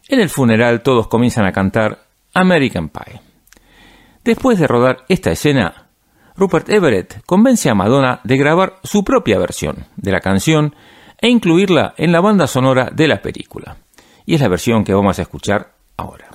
En 0.07 0.19
el 0.19 0.29
funeral 0.29 0.81
todos 0.81 1.07
comienzan 1.07 1.45
a 1.45 1.51
cantar 1.51 1.99
American 2.33 2.89
Pie. 2.89 3.21
Después 4.23 4.59
de 4.59 4.67
rodar 4.67 5.05
esta 5.07 5.31
escena, 5.31 5.87
Rupert 6.35 6.69
Everett 6.69 7.23
convence 7.25 7.69
a 7.69 7.75
Madonna 7.75 8.21
de 8.23 8.37
grabar 8.37 8.79
su 8.83 9.03
propia 9.03 9.37
versión 9.37 9.85
de 9.97 10.11
la 10.11 10.19
canción 10.19 10.75
e 11.21 11.29
incluirla 11.29 11.93
en 11.97 12.11
la 12.11 12.21
banda 12.21 12.47
sonora 12.47 12.89
de 12.93 13.07
la 13.07 13.21
película. 13.21 13.77
Y 14.25 14.35
es 14.35 14.41
la 14.41 14.47
versión 14.47 14.83
que 14.83 14.93
vamos 14.93 15.19
a 15.19 15.23
escuchar 15.23 15.73
ahora. 15.97 16.29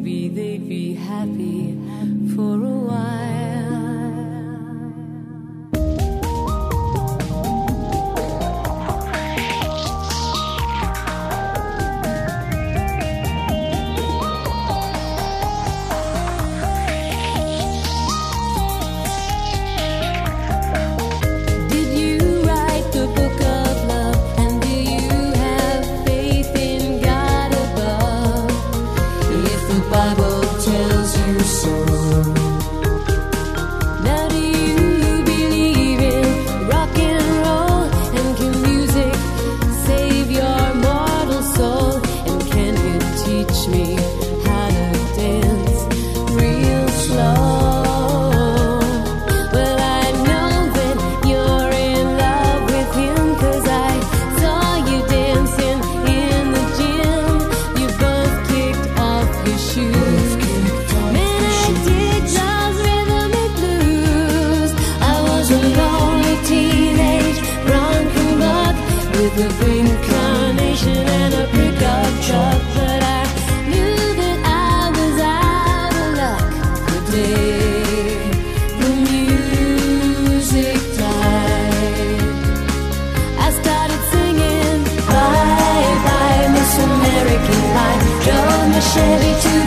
maybe 0.00 0.28
they'd 0.28 0.68
be 0.68 0.94
happy 0.94 1.76
for 2.36 2.54
a 2.54 2.78
while. 2.86 3.27
shady 88.80 89.57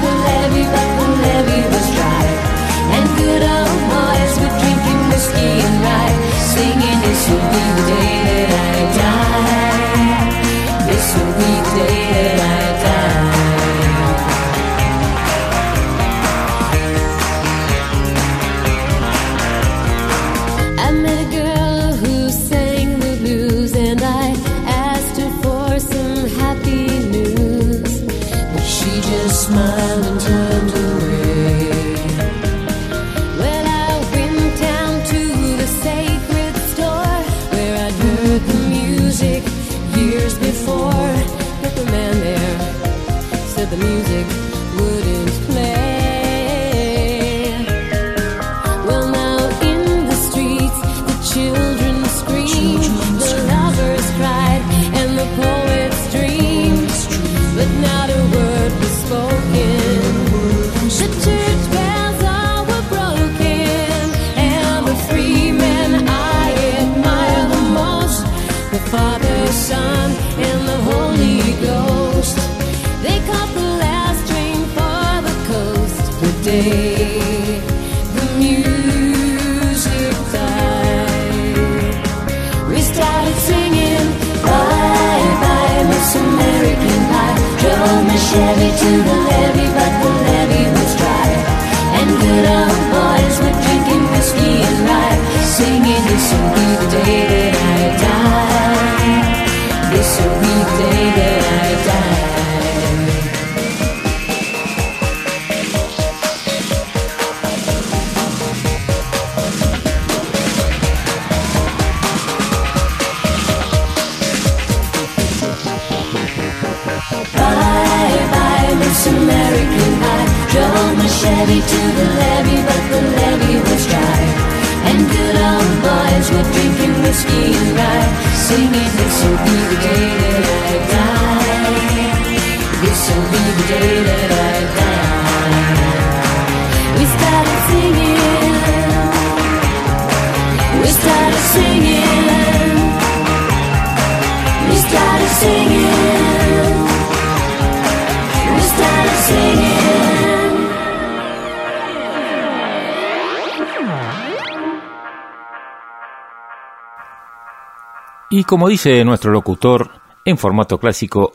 como 158.52 158.68
dice 158.68 159.04
nuestro 159.06 159.32
locutor, 159.32 159.90
en 160.26 160.38
formato 160.38 160.78
clásico, 160.78 161.32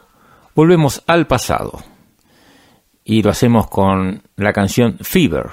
volvemos 0.55 1.03
al 1.07 1.27
pasado. 1.27 1.83
Y 3.05 3.23
lo 3.23 3.31
hacemos 3.31 3.69
con 3.69 4.23
la 4.37 4.53
canción 4.53 4.99
Fever, 5.01 5.47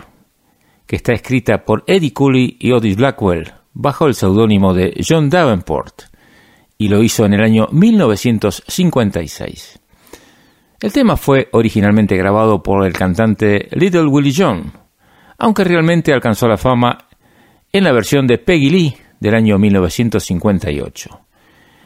que 0.85 0.97
está 0.97 1.13
escrita 1.13 1.63
por 1.63 1.85
Eddie 1.87 2.11
Cooley 2.11 2.57
y 2.59 2.73
Otis 2.73 2.97
Blackwell 2.97 3.53
bajo 3.71 4.07
el 4.07 4.13
seudónimo 4.13 4.73
de 4.73 5.01
John 5.07 5.29
Davenport, 5.29 6.01
y 6.77 6.89
lo 6.89 7.01
hizo 7.01 7.23
en 7.23 7.33
el 7.33 7.41
año 7.41 7.69
1956. 7.71 9.79
El 10.81 10.91
tema 10.91 11.15
fue 11.15 11.47
originalmente 11.53 12.17
grabado 12.17 12.61
por 12.61 12.85
el 12.85 12.91
cantante 12.91 13.69
Little 13.71 14.07
Willie 14.07 14.35
John, 14.35 14.73
aunque 15.37 15.63
realmente 15.63 16.11
alcanzó 16.11 16.49
la 16.49 16.57
fama 16.57 17.07
en 17.71 17.85
la 17.85 17.93
versión 17.93 18.27
de 18.27 18.37
Peggy 18.37 18.69
Lee 18.69 18.97
del 19.21 19.35
año 19.35 19.57
1958. 19.57 21.22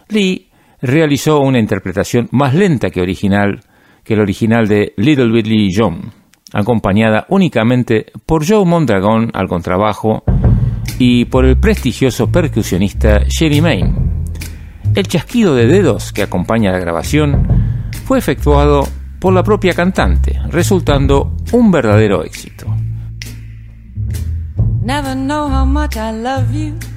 Lee 0.10 0.50
realizó 0.82 1.40
una 1.40 1.60
interpretación 1.60 2.27
más 2.32 2.53
lenta 2.53 2.90
que, 2.90 3.02
original, 3.02 3.61
que 4.03 4.14
el 4.14 4.22
original 4.22 4.68
de 4.68 4.94
Little 4.98 5.32
Billy 5.32 5.69
John, 5.76 6.11
acompañada 6.53 7.26
únicamente 7.30 8.08
por 8.26 8.48
Joe 8.48 8.66
Mondragón 8.66 9.32
al 9.34 9.48
contrabajo 9.48 10.24
y 11.00 11.26
por 11.26 11.45
el 11.45 11.58
prestigioso 11.58 12.32
percusionista 12.32 13.22
Jerry 13.27 13.61
Main. 13.61 14.24
El 14.95 15.08
chasquido 15.08 15.53
de 15.56 15.68
dedos 15.68 16.11
que 16.11 16.24
acompaña 16.24 16.72
la 16.72 16.80
grabación 16.80 17.45
fue 18.06 18.18
efectuado 18.18 18.88
por 19.19 19.34
la 19.34 19.44
propia 19.44 19.74
cantante, 19.74 20.40
resultando 20.50 21.36
un 21.52 21.72
verdadero 21.72 22.24
éxito. 22.24 22.66
Never 24.82 25.16
know 25.16 25.50
how 25.50 25.66
much 25.66 25.98
I 25.98 26.14
love 26.14 26.52
you. 26.53 26.97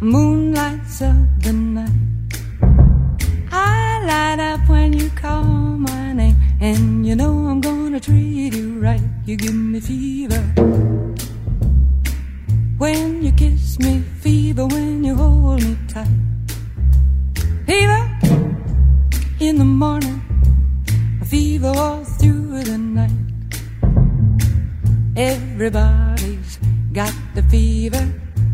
moon 0.00 0.56
of 0.56 1.42
the 1.42 1.52
night. 1.52 1.90
I 3.52 4.02
light 4.04 4.40
up 4.40 4.68
when 4.68 4.94
you 4.94 5.10
call 5.10 5.44
my 5.44 6.12
name, 6.14 6.36
and 6.60 7.06
you 7.06 7.14
know 7.14 7.32
I'm 7.48 7.60
gonna 7.60 8.00
treat 8.00 8.54
you 8.54 8.80
right. 8.80 9.02
You 9.26 9.36
give 9.36 9.54
me 9.54 9.78
fever. 9.80 10.40
When 12.78 13.22
you 13.22 13.32
kiss 13.32 13.78
me, 13.78 14.02
fever. 14.20 14.66
When 14.66 15.04
you 15.04 15.14
hold 15.14 15.62
me 15.62 15.76
tight, 15.88 16.08
fever. 17.66 18.06
In 19.38 19.58
the 19.58 19.64
morning, 19.64 20.20
fever 21.26 21.72
all 21.76 22.04
through 22.04 22.62
the 22.64 22.78
night. 22.78 23.10
Everybody's 25.16 26.58
got 26.92 27.14
the 27.34 27.42
fever. 27.42 28.29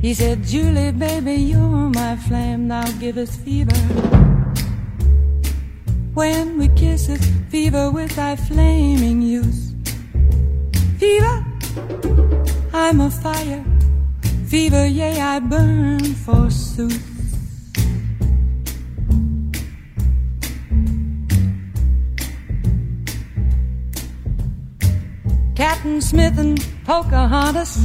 he 0.00 0.14
said, 0.14 0.44
Julie, 0.44 0.92
baby, 0.92 1.34
you're 1.34 1.90
my 1.90 2.16
flame. 2.16 2.68
Now 2.68 2.88
give 3.00 3.18
us 3.18 3.36
fever. 3.36 3.76
When 6.14 6.58
we 6.58 6.68
kiss 6.68 7.08
it, 7.08 7.20
fever 7.48 7.90
with 7.90 8.14
thy 8.16 8.36
flaming 8.36 9.22
youth. 9.22 9.74
Fever, 10.98 11.44
I'm 12.72 13.00
a 13.00 13.10
fire. 13.10 13.64
Fever, 14.46 14.86
yea, 14.86 15.20
I 15.20 15.40
burn 15.40 16.02
forsooth. 16.14 17.04
Captain 25.54 26.00
Smith 26.00 26.38
and 26.38 26.64
Pocahontas 26.84 27.84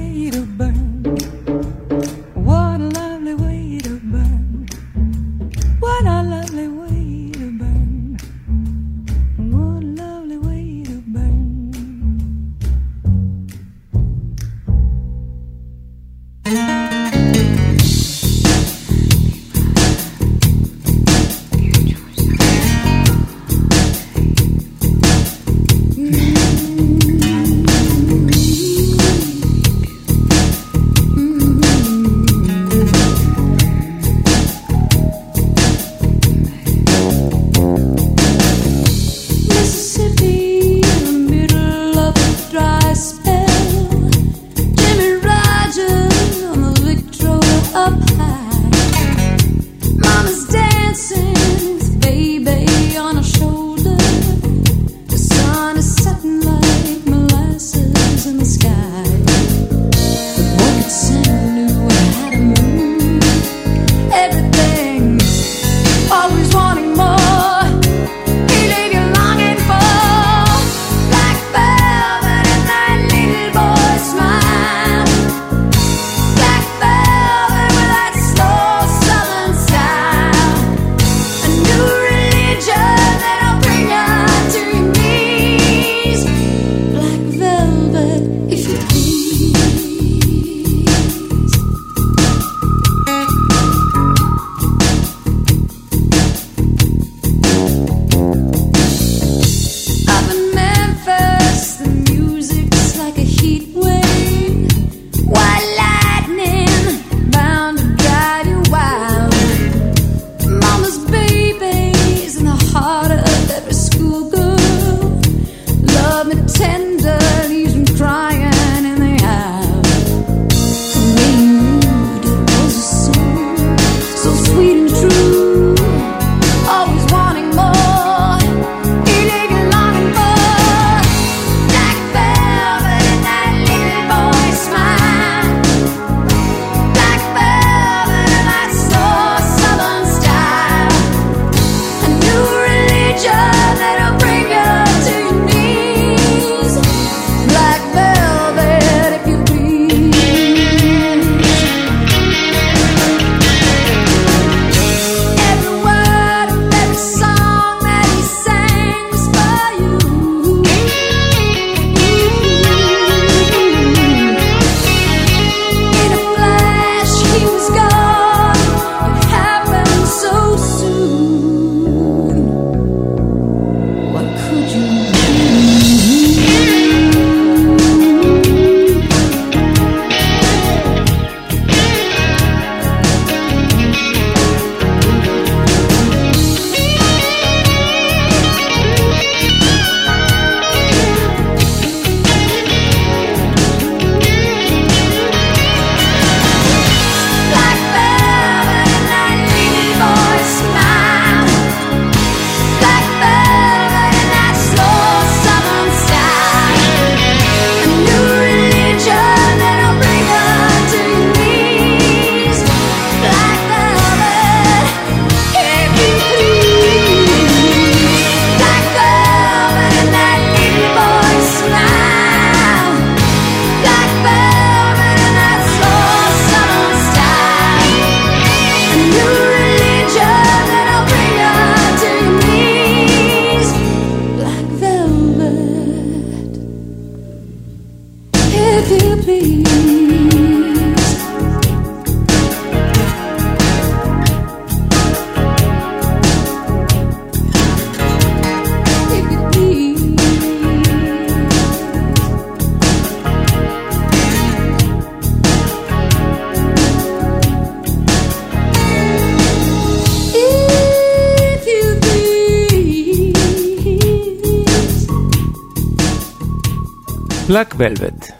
Black 267.51 267.75
Velvet, 267.75 268.33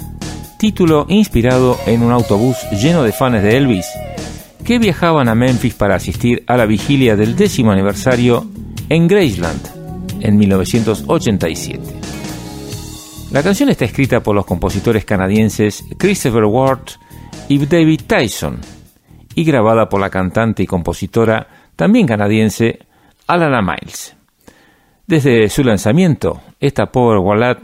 título 0.58 1.06
inspirado 1.10 1.78
en 1.86 2.02
un 2.02 2.14
autobús 2.14 2.56
lleno 2.82 3.04
de 3.04 3.12
fans 3.12 3.44
de 3.44 3.58
Elvis 3.58 3.86
que 4.64 4.80
viajaban 4.80 5.28
a 5.28 5.36
Memphis 5.36 5.74
para 5.74 5.96
asistir 5.96 6.46
a 6.48 6.56
la 6.56 6.66
vigilia 6.66 7.18
del 7.18 7.36
décimo 7.36 7.74
aniversario 7.74 8.50
en 8.88 9.10
Graceland 9.10 10.22
en 10.22 10.38
1987. 10.38 11.84
La 13.34 13.44
canción 13.44 13.68
está 13.68 13.84
escrita 13.84 14.24
por 14.24 14.34
los 14.34 14.46
compositores 14.46 15.04
canadienses 15.04 15.84
Christopher 15.98 16.46
Ward 16.46 16.92
y 17.50 17.58
David 17.66 18.04
Tyson 18.08 18.62
y 19.36 19.44
grabada 19.44 19.90
por 19.90 20.00
la 20.00 20.10
cantante 20.10 20.64
y 20.64 20.68
compositora 20.68 21.48
también 21.76 22.08
canadiense 22.08 22.80
Alana 23.28 23.62
Miles. 23.62 24.16
Desde 25.06 25.50
su 25.50 25.66
lanzamiento, 25.66 26.40
esta 26.62 26.94
Power 26.94 27.20
Ballad 27.20 27.58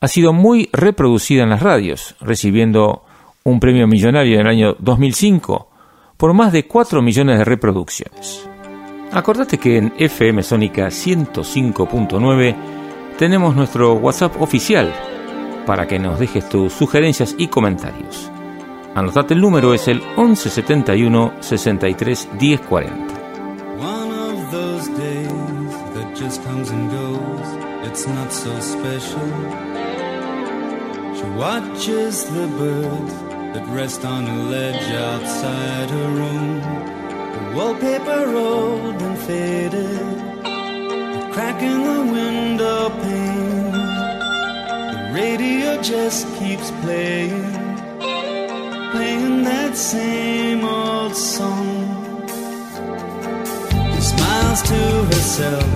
ha 0.00 0.08
sido 0.08 0.32
muy 0.32 0.70
reproducida 0.72 1.42
en 1.42 1.50
las 1.50 1.62
radios, 1.62 2.16
recibiendo 2.20 3.04
un 3.44 3.60
premio 3.60 3.86
millonario 3.86 4.34
en 4.34 4.40
el 4.40 4.46
año 4.46 4.76
2005 4.78 5.68
por 6.16 6.32
más 6.34 6.52
de 6.52 6.66
4 6.66 7.02
millones 7.02 7.38
de 7.38 7.44
reproducciones. 7.44 8.48
Acordate 9.12 9.58
que 9.58 9.78
en 9.78 9.92
FM 9.98 10.42
Sónica 10.42 10.86
105.9 10.88 12.56
tenemos 13.18 13.56
nuestro 13.56 13.94
WhatsApp 13.94 14.40
oficial 14.40 14.92
para 15.66 15.86
que 15.86 15.98
nos 15.98 16.18
dejes 16.18 16.48
tus 16.48 16.72
sugerencias 16.72 17.34
y 17.36 17.48
comentarios. 17.48 18.30
Anotate 18.94 19.34
el 19.34 19.40
número, 19.40 19.74
es 19.74 19.88
el 19.88 20.00
1171 20.16 21.34
63 21.40 22.28
1040. 22.40 22.90
One 23.78 24.12
of 24.12 24.50
those 24.50 24.88
days 24.96 25.28
that 25.94 26.14
just 26.16 26.44
comes 26.44 26.70
and 26.70 26.90
goes, 26.90 27.88
it's 27.88 28.06
not 28.06 28.30
so 28.30 28.50
special. 28.60 29.69
She 31.20 31.26
watches 31.32 32.24
the 32.24 32.46
birds 32.56 33.14
that 33.52 33.66
rest 33.68 34.06
on 34.06 34.26
a 34.26 34.42
ledge 34.44 34.90
outside 34.92 35.90
her 35.90 36.10
room. 36.20 36.60
The 37.34 37.56
wallpaper 37.56 38.24
old 38.34 39.02
and 39.02 39.18
faded, 39.18 40.00
the 41.14 41.30
crack 41.30 41.62
in 41.62 41.78
the 41.84 42.00
window 42.10 42.88
pane. 43.02 43.72
The 44.94 45.10
radio 45.12 45.82
just 45.82 46.26
keeps 46.38 46.70
playing, 46.80 47.52
playing 48.92 49.44
that 49.44 49.76
same 49.76 50.64
old 50.64 51.14
song. 51.14 52.24
She 53.92 54.00
smiles 54.00 54.62
to 54.62 54.82
herself. 55.12 55.70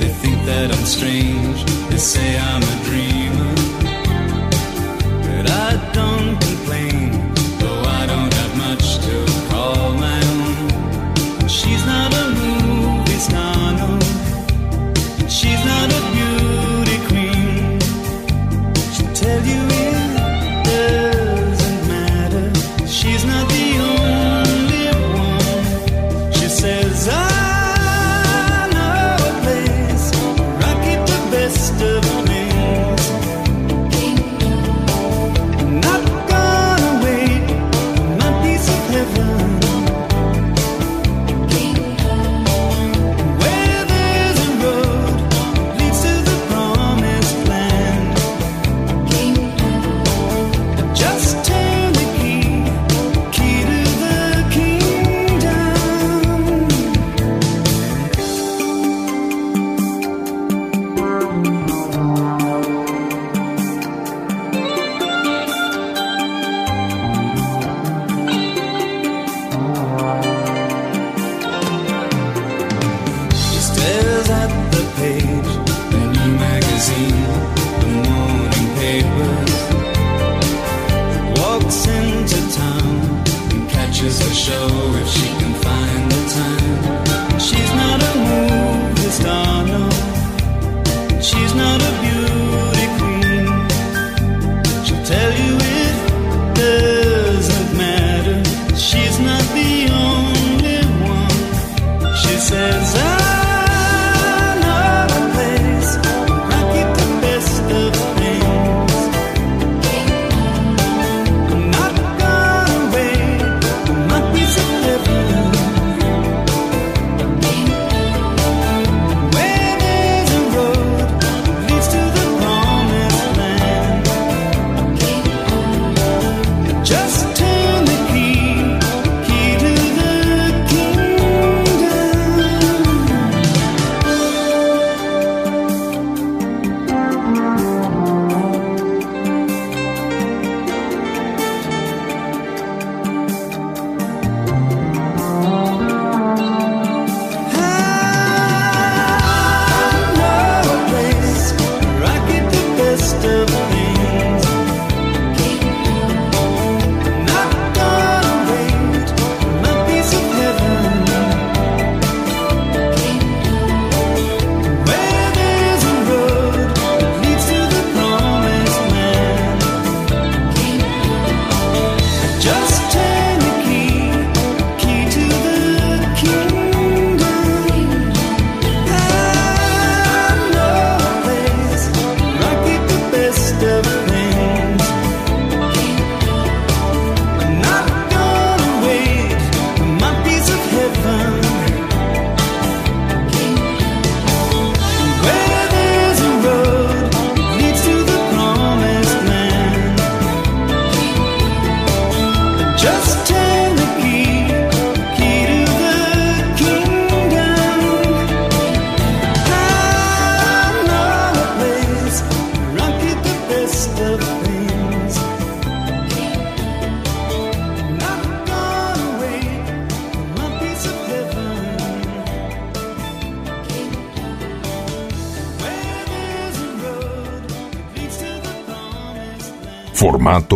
They 0.00 0.08
think 0.08 0.44
that 0.46 0.72
I'm 0.72 0.84
strange. 0.84 1.64
They 1.90 1.98
say 1.98 2.36
I'm 2.36 2.62
a 2.64 2.84
dreamer. 2.86 3.59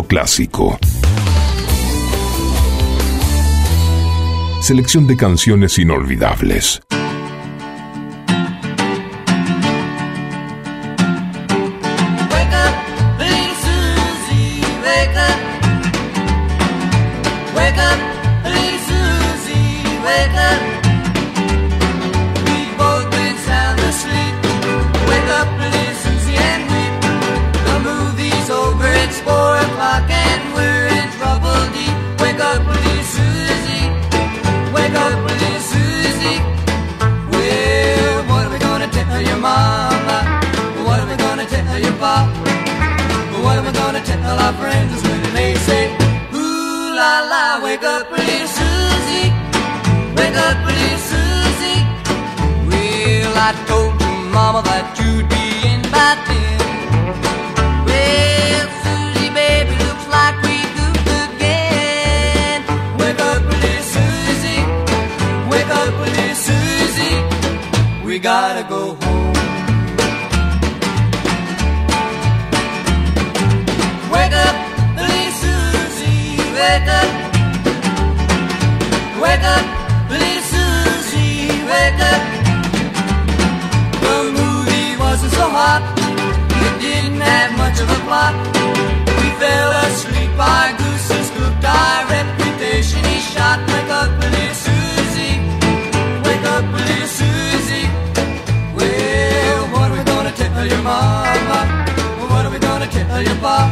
Clásico. 0.05 0.77
Selección 4.61 5.05
de 5.05 5.15
canciones 5.15 5.77
inolvidables. 5.77 6.81
Wake 47.75 47.83
up, 47.83 48.09
little 48.09 48.47
Susie, 48.47 49.29
wake 50.15 50.37
up, 50.47 50.57
little 50.65 50.97
Susie. 51.11 51.83
Well, 52.69 53.33
I 53.35 53.51
told 53.67 53.99
your 53.99 54.15
mama 54.31 54.61
that 54.63 54.95
you'd 54.97 55.27
be 55.27 55.45
in 55.71 55.81
by 55.91 56.15
ten. 56.27 56.55
Well, 57.87 58.67
Susie, 58.83 59.29
baby, 59.39 59.75
looks 59.83 60.07
like 60.07 60.35
we 60.47 60.55
goofed 60.77 61.09
again. 61.27 62.63
Wake 62.97 63.19
up, 63.19 63.43
little 63.43 63.83
Susie, 63.95 64.63
wake 65.51 65.71
up, 65.81 65.91
little 65.99 66.35
Susie. 66.47 67.17
We 68.05 68.19
gotta 68.19 68.63
go 68.69 68.95
home. 69.03 69.33
Wake 74.13 74.35
up, 74.47 74.55
little 74.95 75.31
Susie, 75.43 76.37
wake 76.55 76.87
up. 76.87 77.14
Up. 82.01 82.21
The 84.05 84.17
movie 84.39 84.97
wasn't 84.97 85.33
so 85.33 85.45
hot, 85.49 85.81
it 86.65 86.73
didn't 86.81 87.21
have 87.21 87.51
much 87.57 87.77
of 87.79 87.89
a 87.89 87.99
plot. 88.07 88.33
We 89.19 89.27
fell 89.41 89.71
asleep, 89.85 90.31
our 90.37 90.71
goose 90.77 91.09
is 91.19 91.29
cooked, 91.35 91.65
our 91.65 92.05
reputation 92.07 93.03
is 93.05 93.23
shot. 93.33 93.59
Wake 93.71 93.91
up, 93.91 94.09
little 94.21 94.55
Susie, 94.55 95.37
wake 96.25 96.45
up, 96.55 96.65
little 96.73 97.07
Susie. 97.07 97.87
Well, 98.77 99.61
what 99.73 99.91
are 99.91 99.97
we 99.97 100.03
gonna 100.03 100.31
tell 100.31 100.65
your 100.65 100.83
mama? 100.83 101.59
What 102.31 102.45
are 102.45 102.51
we 102.51 102.59
gonna 102.59 102.87
tell 102.87 103.21
your 103.21 103.39
pop? 103.43 103.69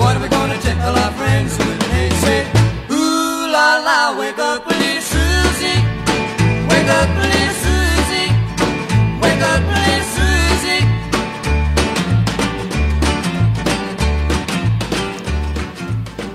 What 0.00 0.16
are 0.16 0.22
we 0.22 0.28
gonna 0.28 0.58
tell 0.58 0.96
our 0.96 1.12
friends 1.12 1.56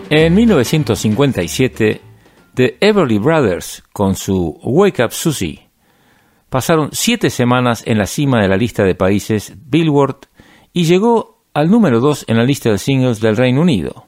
En 0.09 0.35
1957, 0.35 2.01
The 2.53 2.77
Everly 2.79 3.17
Brothers, 3.17 3.83
con 3.91 4.15
su 4.15 4.59
Wake 4.61 5.03
Up 5.03 5.11
Susie, 5.11 5.67
pasaron 6.47 6.89
siete 6.91 7.31
semanas 7.31 7.81
en 7.87 7.97
la 7.97 8.05
cima 8.05 8.39
de 8.39 8.47
la 8.47 8.55
lista 8.55 8.83
de 8.83 8.93
países 8.93 9.55
Billboard 9.65 10.27
y 10.73 10.83
llegó 10.83 11.43
al 11.55 11.71
número 11.71 11.99
2 11.99 12.25
en 12.27 12.37
la 12.37 12.43
lista 12.43 12.69
de 12.69 12.77
singles 12.77 13.19
del 13.19 13.35
Reino 13.35 13.61
Unido, 13.61 14.05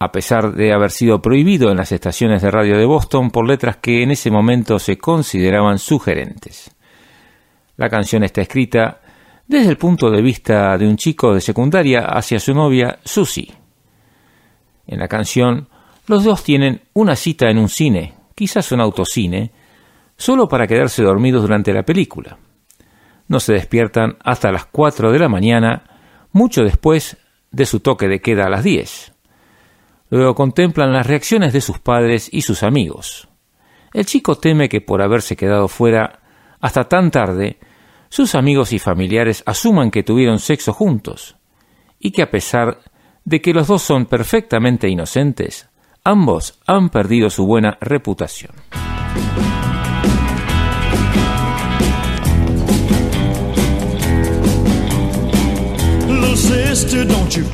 a 0.00 0.10
pesar 0.10 0.52
de 0.52 0.72
haber 0.72 0.90
sido 0.90 1.22
prohibido 1.22 1.70
en 1.70 1.76
las 1.76 1.92
estaciones 1.92 2.42
de 2.42 2.50
radio 2.50 2.76
de 2.76 2.84
Boston 2.84 3.30
por 3.30 3.46
letras 3.46 3.76
que 3.76 4.02
en 4.02 4.10
ese 4.10 4.32
momento 4.32 4.80
se 4.80 4.98
consideraban 4.98 5.78
sugerentes. 5.78 6.74
La 7.76 7.88
canción 7.88 8.24
está 8.24 8.40
escrita 8.40 9.00
desde 9.46 9.70
el 9.70 9.76
punto 9.76 10.10
de 10.10 10.22
vista 10.22 10.76
de 10.76 10.88
un 10.88 10.96
chico 10.96 11.32
de 11.32 11.40
secundaria 11.40 12.00
hacia 12.00 12.40
su 12.40 12.52
novia 12.52 12.98
Susie. 13.04 13.61
En 14.92 14.98
la 14.98 15.08
canción, 15.08 15.68
los 16.06 16.22
dos 16.22 16.44
tienen 16.44 16.82
una 16.92 17.16
cita 17.16 17.48
en 17.48 17.56
un 17.56 17.70
cine, 17.70 18.12
quizás 18.34 18.72
un 18.72 18.80
autocine, 18.82 19.50
solo 20.18 20.50
para 20.50 20.66
quedarse 20.66 21.02
dormidos 21.02 21.40
durante 21.40 21.72
la 21.72 21.82
película. 21.82 22.36
No 23.26 23.40
se 23.40 23.54
despiertan 23.54 24.18
hasta 24.22 24.52
las 24.52 24.66
4 24.66 25.10
de 25.10 25.18
la 25.18 25.30
mañana, 25.30 25.84
mucho 26.32 26.62
después 26.62 27.16
de 27.50 27.64
su 27.64 27.80
toque 27.80 28.06
de 28.06 28.20
queda 28.20 28.44
a 28.44 28.50
las 28.50 28.64
10. 28.64 29.14
Luego 30.10 30.34
contemplan 30.34 30.92
las 30.92 31.06
reacciones 31.06 31.54
de 31.54 31.62
sus 31.62 31.78
padres 31.78 32.28
y 32.30 32.42
sus 32.42 32.62
amigos. 32.62 33.28
El 33.94 34.04
chico 34.04 34.36
teme 34.36 34.68
que 34.68 34.82
por 34.82 35.00
haberse 35.00 35.36
quedado 35.36 35.68
fuera 35.68 36.20
hasta 36.60 36.84
tan 36.84 37.10
tarde, 37.10 37.58
sus 38.10 38.34
amigos 38.34 38.74
y 38.74 38.78
familiares 38.78 39.42
asuman 39.46 39.90
que 39.90 40.02
tuvieron 40.02 40.38
sexo 40.38 40.74
juntos, 40.74 41.36
y 41.98 42.10
que 42.10 42.20
a 42.20 42.30
pesar 42.30 42.91
de 43.24 43.40
que 43.40 43.52
los 43.52 43.66
dos 43.68 43.82
son 43.82 44.06
perfectamente 44.06 44.88
inocentes, 44.88 45.68
ambos 46.04 46.58
han 46.66 46.90
perdido 46.90 47.30
su 47.30 47.46
buena 47.46 47.78
reputación. 47.80 48.52
Little 56.08 56.36
sister, 56.36 57.04
don't 57.04 57.36
you? 57.36 57.44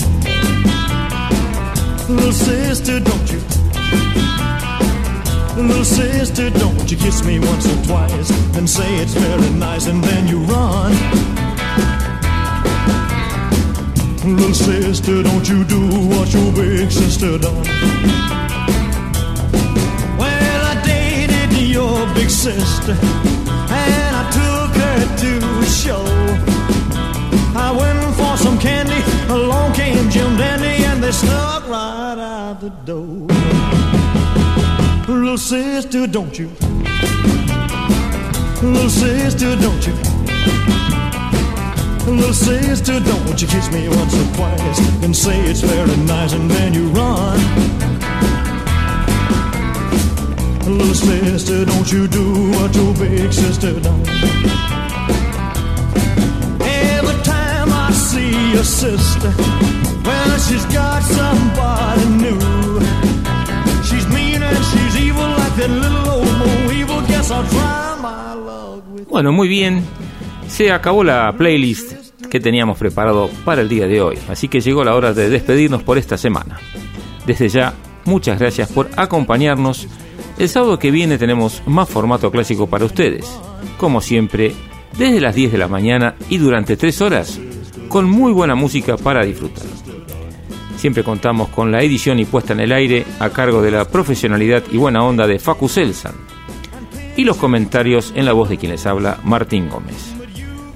Kiss 7.08 7.24
me 7.24 7.38
once 7.38 7.66
or 7.66 7.84
twice 7.84 8.30
and 8.56 8.68
say 8.68 8.96
it's 8.96 9.14
very 9.14 9.50
nice 9.58 9.86
and 9.86 10.04
then 10.04 10.28
you 10.28 10.40
run. 10.40 12.07
Little 14.28 14.52
sister, 14.52 15.22
don't 15.22 15.48
you 15.48 15.64
do 15.64 15.88
what 16.08 16.32
your 16.34 16.52
big 16.52 16.90
sister 16.90 17.38
done. 17.38 17.64
Well, 20.18 20.60
I 20.72 20.80
dated 20.84 21.52
your 21.56 22.06
big 22.14 22.28
sister 22.28 22.92
and 22.92 24.16
I 24.20 24.24
took 24.38 24.70
her 24.82 25.16
to 25.22 25.32
a 25.60 25.66
show. 25.66 26.04
I 27.56 27.74
went 27.76 28.14
for 28.16 28.36
some 28.36 28.58
candy, 28.58 29.02
along 29.32 29.72
came 29.72 30.10
Jim 30.10 30.36
Dandy, 30.36 30.84
and 30.84 31.02
they 31.02 31.12
snuck 31.12 31.66
right 31.66 32.18
out 32.18 32.60
the 32.60 32.70
door. 32.84 33.26
Little 35.08 35.38
sister, 35.38 36.06
don't 36.06 36.38
you? 36.38 36.48
Little 38.62 38.90
sister, 38.90 39.56
don't 39.56 39.86
you? 39.86 39.94
Little 42.08 42.32
sister, 42.32 43.00
don't 43.00 43.40
you 43.40 43.46
kiss 43.46 43.70
me 43.70 43.88
once 43.88 44.14
or 44.14 44.34
twice 44.34 44.78
and 45.04 45.14
say 45.14 45.38
it's 45.40 45.60
very 45.60 45.96
nice, 46.06 46.32
and 46.32 46.50
then 46.50 46.72
you 46.72 46.88
run. 46.88 47.38
Little 50.64 50.94
sister, 50.94 51.64
don't 51.66 51.92
you 51.92 52.08
do 52.08 52.50
what 52.52 52.74
your 52.74 52.94
big 52.94 53.32
sister 53.32 53.78
done. 53.80 54.00
Every 56.60 57.22
time 57.24 57.68
I 57.72 57.90
see 57.92 58.52
your 58.52 58.64
sister, 58.64 59.32
well, 60.02 60.38
she's 60.38 60.64
got 60.66 61.02
somebody 61.02 62.06
new. 62.24 62.40
She's 63.84 64.06
mean 64.08 64.42
and 64.42 64.64
she's 64.70 64.96
evil 64.96 65.28
like 65.40 65.56
that 65.56 65.70
little 65.70 66.08
old 66.08 66.38
Mo 66.38 66.72
evil. 66.72 67.00
Guess 67.06 67.30
I'll 67.30 67.46
try 67.48 67.98
my 68.00 68.32
luck 68.32 68.82
with 68.90 69.08
Bueno, 69.08 69.30
muy 69.32 69.48
bien. 69.48 69.84
Se 70.48 70.72
acabó 70.72 71.04
la 71.04 71.32
playlist 71.36 71.92
que 72.28 72.40
teníamos 72.40 72.78
preparado 72.78 73.30
para 73.44 73.60
el 73.62 73.68
día 73.68 73.86
de 73.86 74.00
hoy, 74.00 74.18
así 74.28 74.48
que 74.48 74.60
llegó 74.60 74.82
la 74.82 74.94
hora 74.94 75.12
de 75.12 75.28
despedirnos 75.28 75.82
por 75.82 75.98
esta 75.98 76.18
semana. 76.18 76.58
Desde 77.26 77.48
ya, 77.48 77.74
muchas 78.04 78.38
gracias 78.38 78.70
por 78.70 78.88
acompañarnos. 78.96 79.86
El 80.38 80.48
sábado 80.48 80.78
que 80.78 80.90
viene 80.90 81.18
tenemos 81.18 81.62
más 81.66 81.88
formato 81.88 82.30
clásico 82.30 82.66
para 82.66 82.86
ustedes, 82.86 83.26
como 83.76 84.00
siempre, 84.00 84.54
desde 84.96 85.20
las 85.20 85.34
10 85.34 85.52
de 85.52 85.58
la 85.58 85.68
mañana 85.68 86.16
y 86.28 86.38
durante 86.38 86.76
3 86.76 87.00
horas, 87.02 87.40
con 87.88 88.06
muy 88.06 88.32
buena 88.32 88.54
música 88.54 88.96
para 88.96 89.24
disfrutar. 89.24 89.66
Siempre 90.76 91.02
contamos 91.02 91.48
con 91.48 91.72
la 91.72 91.82
edición 91.82 92.18
y 92.20 92.24
puesta 92.24 92.52
en 92.52 92.60
el 92.60 92.72
aire 92.72 93.04
a 93.18 93.30
cargo 93.30 93.62
de 93.62 93.72
la 93.72 93.84
profesionalidad 93.86 94.62
y 94.70 94.76
buena 94.76 95.02
onda 95.02 95.26
de 95.26 95.38
Facu 95.38 95.68
Selsan 95.68 96.14
y 97.16 97.24
los 97.24 97.36
comentarios 97.36 98.12
en 98.14 98.24
la 98.24 98.32
voz 98.32 98.48
de 98.48 98.58
quien 98.58 98.70
les 98.70 98.86
habla, 98.86 99.18
Martín 99.24 99.68
Gómez. 99.68 100.17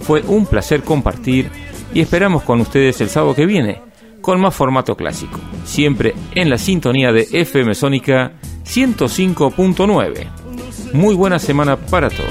Fue 0.03 0.23
un 0.27 0.47
placer 0.47 0.83
compartir 0.83 1.51
y 1.95 2.01
esperamos 2.01 2.43
con 2.43 2.61
ustedes 2.61 3.01
el 3.01 3.09
sábado 3.09 3.35
que 3.35 3.47
viene 3.47 3.81
con 4.21 4.41
más 4.41 4.55
formato 4.55 4.97
clásico, 4.97 5.39
siempre 5.65 6.15
en 6.35 6.49
la 6.49 6.57
sintonía 6.57 7.13
de 7.13 7.29
FM 7.33 7.75
Sónica 7.75 8.33
105.9. 8.65 10.27
Muy 10.95 11.15
buena 11.15 11.39
semana 11.39 11.77
para 11.77 12.09
todos. 12.09 12.31